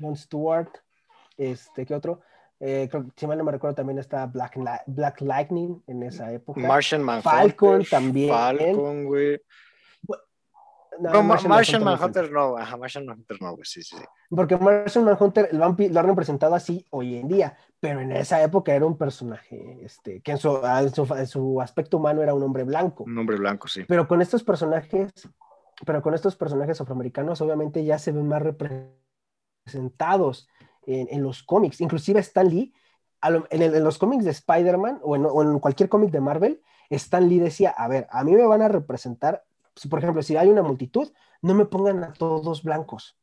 [0.00, 0.70] John Stewart,
[1.36, 2.20] este, ¿qué otro?
[2.58, 4.56] Eh, si mal no me recuerdo, también está Black,
[4.86, 6.60] Black Lightning en esa época.
[6.60, 7.30] Martian Manhunter.
[7.30, 8.30] Falcon también.
[8.30, 9.40] Falcon, güey.
[11.00, 14.04] No, Martian, Manhunter, no, ajá, Martian Manhunter no, güey, sí, sí, sí.
[14.28, 18.42] Porque Martian Manhunter lo han, lo han, representado así hoy en día, pero en esa
[18.42, 22.34] época era un personaje, este, que en su, en su, en su aspecto humano era
[22.34, 23.04] un hombre blanco.
[23.04, 23.84] Un hombre blanco, sí.
[23.88, 25.12] Pero con estos personajes,
[25.86, 29.02] pero con estos personajes afroamericanos, obviamente ya se ven más representados
[29.62, 30.48] presentados
[30.86, 31.80] en, los cómics.
[31.80, 32.72] Inclusive Stan Lee,
[33.22, 37.88] en, los cómics de Spider-Man o, en, cualquier cómic de Marvel, Stan Lee decía, a
[37.88, 39.44] ver, a mí me van a representar,
[39.88, 43.16] por ejemplo, si hay una multitud, no me pongan a todos blancos.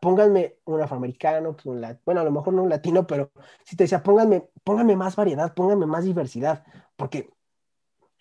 [0.00, 1.56] Pónganme un afroamericano,
[2.04, 3.30] bueno, a lo mejor no un latino, pero
[3.64, 6.64] si te decía, pónganme, pónganme más variedad, pónganme más diversidad,
[6.96, 7.30] porque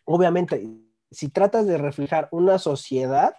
[0.05, 0.61] obviamente,
[1.11, 3.35] si tratas de reflejar una sociedad,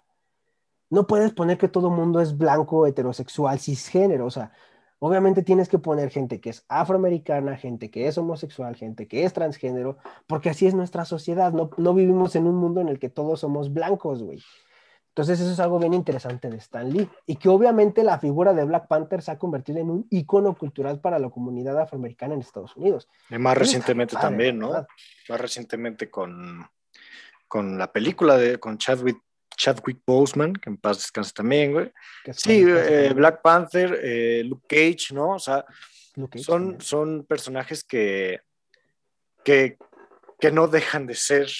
[0.88, 4.52] no puedes poner que todo mundo es blanco, heterosexual, cisgénero, o sea,
[5.00, 9.32] obviamente tienes que poner gente que es afroamericana, gente que es homosexual, gente que es
[9.32, 13.08] transgénero, porque así es nuestra sociedad, no, no vivimos en un mundo en el que
[13.08, 14.40] todos somos blancos, güey.
[15.08, 18.64] Entonces eso es algo bien interesante de Stan Lee y que obviamente la figura de
[18.64, 22.76] Black Panther se ha convertido en un icono cultural para la comunidad afroamericana en Estados
[22.76, 23.08] Unidos.
[23.28, 24.70] Y más recientemente también, ¿no?
[25.28, 26.64] Más recientemente con,
[27.48, 29.20] con la película de con Chadwick
[29.60, 31.92] Chadwick Boseman, que en paz descanse también, güey.
[32.32, 35.34] Sí, eh, Black Panther, eh, Luke Cage, ¿no?
[35.34, 35.66] O sea,
[36.36, 38.40] son, son personajes que,
[39.44, 39.76] que,
[40.38, 41.50] que, no dejan de ser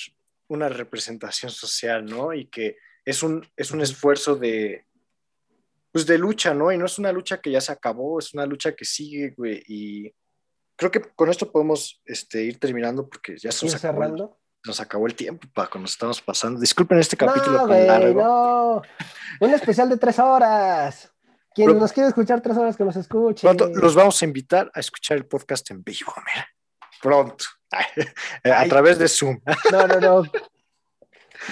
[0.49, 2.33] una representación social, ¿no?
[2.33, 4.87] Y que es un, es un esfuerzo de,
[5.93, 6.73] pues de lucha, ¿no?
[6.73, 9.63] Y no es una lucha que ya se acabó, es una lucha que sigue, güey.
[9.69, 10.11] Y
[10.75, 14.40] creo que con esto podemos este, ir terminando porque ya se cerrando?
[14.65, 16.61] Nos acabó el tiempo, Paco, nos estamos pasando.
[16.61, 18.23] Disculpen este capítulo no, largo.
[18.23, 18.83] No,
[19.41, 21.13] un especial de tres horas.
[21.55, 23.43] Quien nos quiere escuchar tres horas, que nos escuche.
[23.43, 26.47] Pronto los vamos a invitar a escuchar el podcast en vivo, mira.
[27.03, 27.45] Pronto.
[28.45, 29.41] a través de Zoom.
[29.73, 30.23] No, no, no.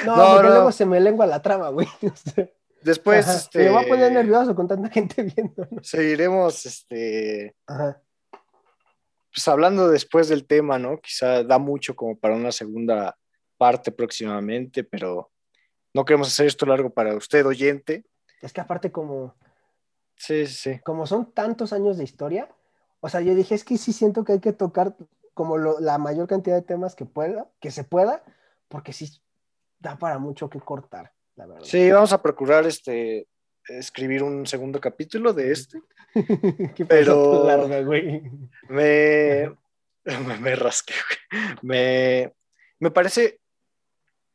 [0.05, 1.89] No, no porque luego se me lengua la trama, güey.
[2.83, 3.65] Después, este.
[3.65, 5.67] Me va a poner nervioso con tanta gente viendo.
[5.83, 7.57] Seguiremos, este.
[7.67, 8.01] Ajá
[9.39, 11.01] pues hablando después del tema, ¿no?
[11.01, 13.17] Quizá da mucho como para una segunda
[13.57, 15.31] parte próximamente, pero
[15.95, 18.05] no queremos hacer esto largo para usted, oyente.
[18.43, 19.37] Es que aparte como...
[20.17, 20.81] Sí, sí.
[20.81, 22.49] Como son tantos años de historia,
[22.99, 24.97] o sea, yo dije, es que sí siento que hay que tocar
[25.35, 28.25] como la mayor cantidad de temas que pueda, que se pueda,
[28.67, 29.23] porque sí,
[29.79, 31.63] da para mucho que cortar, la verdad.
[31.65, 33.29] Sí, vamos a procurar este
[33.69, 35.81] escribir un segundo capítulo de este.
[36.75, 38.23] ¿Qué pero- larga, güey?
[38.69, 39.55] Me,
[40.05, 40.95] me, me rasqué,
[41.31, 41.57] güey.
[41.63, 42.35] Me,
[42.81, 43.41] me parece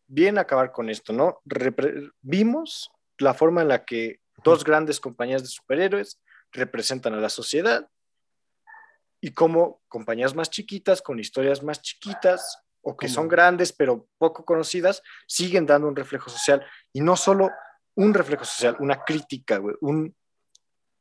[0.07, 1.41] bien acabar con esto, ¿no?
[1.45, 6.19] Repre- vimos la forma en la que dos grandes compañías de superhéroes
[6.51, 7.87] representan a la sociedad
[9.21, 14.43] y cómo compañías más chiquitas, con historias más chiquitas o que son grandes pero poco
[14.43, 16.65] conocidas, siguen dando un reflejo social.
[16.91, 17.49] Y no solo
[17.95, 20.15] un reflejo social, una crítica, güey, un,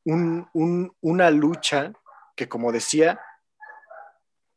[0.04, 1.92] un- un- una lucha
[2.36, 3.20] que, como decía,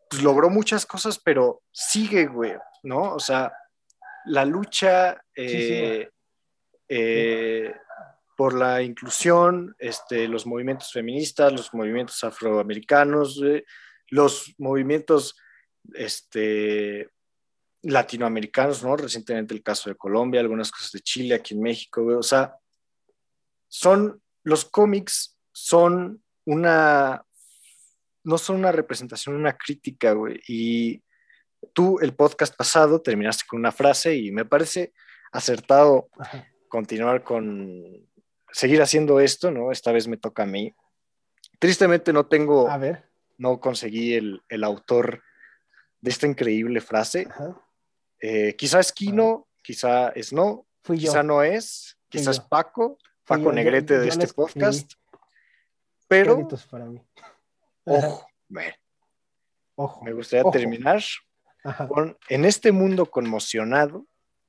[0.10, 3.14] pues logró muchas cosas, pero sigue, güey, ¿no?
[3.14, 3.54] O sea,
[4.26, 6.10] la lucha Sí, sí, eh,
[6.90, 7.76] eh,
[8.38, 13.64] por la inclusión, este, los movimientos feministas, los movimientos afroamericanos, güey,
[14.10, 15.36] los movimientos
[15.94, 17.10] este,
[17.86, 18.98] latinoamericanos, ¿no?
[18.98, 22.56] Recientemente el caso de Colombia, algunas cosas de Chile, aquí en México, güey, o sea,
[23.68, 27.24] son, los cómics son una,
[28.24, 31.04] no son una representación, una crítica, güey, y
[31.74, 34.94] tú el podcast pasado terminaste con una frase y me parece
[35.32, 36.48] acertado Ajá.
[36.68, 37.84] continuar con,
[38.52, 39.72] seguir haciendo esto, ¿no?
[39.72, 40.74] Esta vez me toca a mí.
[41.60, 43.10] Tristemente no tengo, A ver.
[43.38, 45.24] no conseguí el, el autor
[46.02, 47.28] de esta increíble frase.
[47.30, 47.62] Ajá.
[48.28, 51.12] Eh, quizá es Kino, quizá es no, Fui yo.
[51.12, 52.40] quizá no es, quizá es.
[52.40, 54.94] Paco, Paco yo, Negrete yo de este podcast.
[56.08, 57.00] Pero, para mí.
[57.84, 58.74] Ojo, me,
[59.76, 60.04] Ojo.
[60.04, 60.52] me gustaría Ojo.
[60.52, 61.04] terminar
[61.64, 61.88] Ajá.
[61.88, 64.08] con, en este mundo conmocionado,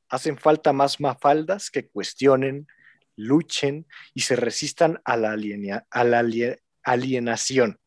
[0.09, 2.67] hacen falta más mafaldas que cuestionen,
[3.15, 7.79] luchen y se resistan a la, a la alie- alienación.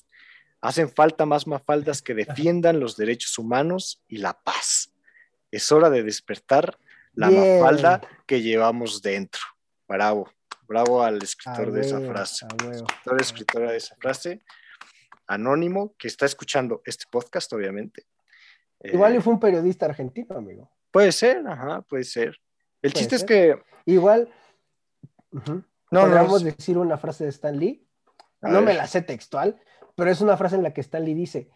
[0.61, 4.88] Hacen falta más mafaldas que defiendan los derechos humanos y la paz.
[5.51, 6.77] Es hora de despertar
[7.13, 7.59] la Bien.
[7.59, 9.41] mafalda que llevamos dentro.
[9.87, 10.31] Bravo,
[10.67, 12.45] bravo al A escritor de esa frase.
[12.71, 14.41] Escritor, escritora de esa frase.
[15.27, 18.05] Anónimo, que está escuchando este podcast, obviamente.
[18.83, 20.71] Igual Eh, fue un periodista argentino, amigo.
[20.91, 22.39] Puede ser, ajá, puede ser.
[22.81, 23.61] El Puede chiste es que.
[23.85, 24.31] Igual.
[25.31, 26.51] ujú, No, no, Podríamos no.
[26.51, 27.85] decir una frase de Stan Lee.
[28.41, 29.59] No me la sé textual,
[29.95, 31.49] pero es una frase en la que Stan Lee dice: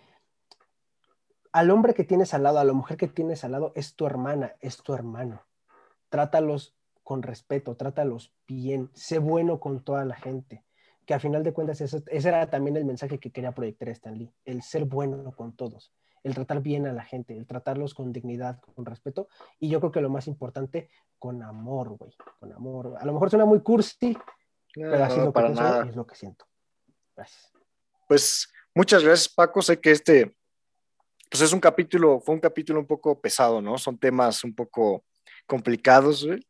[1.53, 4.05] Al hombre que tienes al lado, a la mujer que tienes al lado, es tu
[4.05, 5.43] hermana, es tu hermano.
[6.09, 10.65] Trátalos con respeto, trátalos bien, sé bueno con toda la gente.
[11.05, 14.17] Que a final de cuentas, eso- ese era también el mensaje que quería proyectar Stan
[14.17, 15.93] Lee: el ser bueno con todos,
[16.23, 19.27] el tratar bien a la gente, el tratarlos con dignidad, con respeto.
[19.59, 20.89] Y yo creo que lo más importante,
[21.19, 22.95] con amor, güey, con amor.
[22.99, 24.13] A lo mejor suena muy cursi,
[24.75, 25.85] No, pero así es no, lo que para yo nada.
[25.85, 26.45] y es lo que siento.
[27.15, 27.51] Gracias.
[28.07, 29.61] Pues muchas gracias, Paco.
[29.61, 30.35] Sé que este,
[31.33, 33.79] pues es un capítulo, fue un capítulo un poco pesado, ¿no?
[33.79, 35.03] Son temas un poco
[35.47, 36.45] complicados, güey.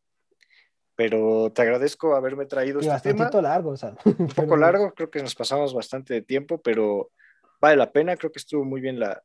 [0.98, 3.24] Pero te agradezco haberme traído Y este tema.
[3.24, 3.96] bastante largo, o sea.
[4.20, 7.12] Un poco largo, creo que nos pasamos bastante de tiempo, pero
[7.62, 8.18] vale la pena.
[8.18, 9.24] Creo que estuvo muy bien la,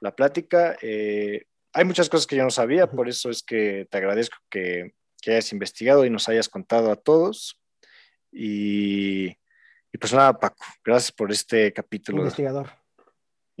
[0.00, 0.76] la plática.
[0.82, 4.94] Eh, hay muchas cosas que yo no sabía, por eso es que te agradezco que,
[5.22, 7.60] que hayas investigado y nos hayas contado a todos.
[8.32, 9.28] Y,
[9.92, 12.79] y pues nada, Paco, gracias por este capítulo Investigador.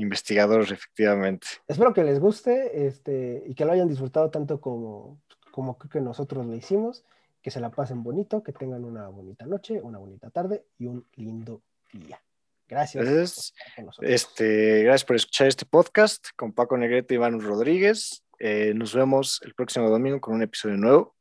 [0.00, 1.46] Investigador, efectivamente.
[1.68, 5.20] Espero que les guste este, y que lo hayan disfrutado tanto como,
[5.50, 7.04] como creo que nosotros lo hicimos.
[7.42, 11.06] Que se la pasen bonito, que tengan una bonita noche, una bonita tarde y un
[11.16, 12.20] lindo día.
[12.68, 13.02] Gracias.
[13.04, 13.54] Gracias.
[13.78, 14.10] nosotros.
[14.10, 18.22] Este, gracias por escuchar este podcast con Paco Negrete y Iván Rodríguez.
[18.38, 21.16] Eh, nos vemos el próximo domingo con un episodio nuevo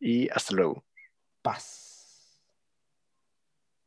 [0.00, 0.84] y hasta luego.
[1.42, 1.81] Paz.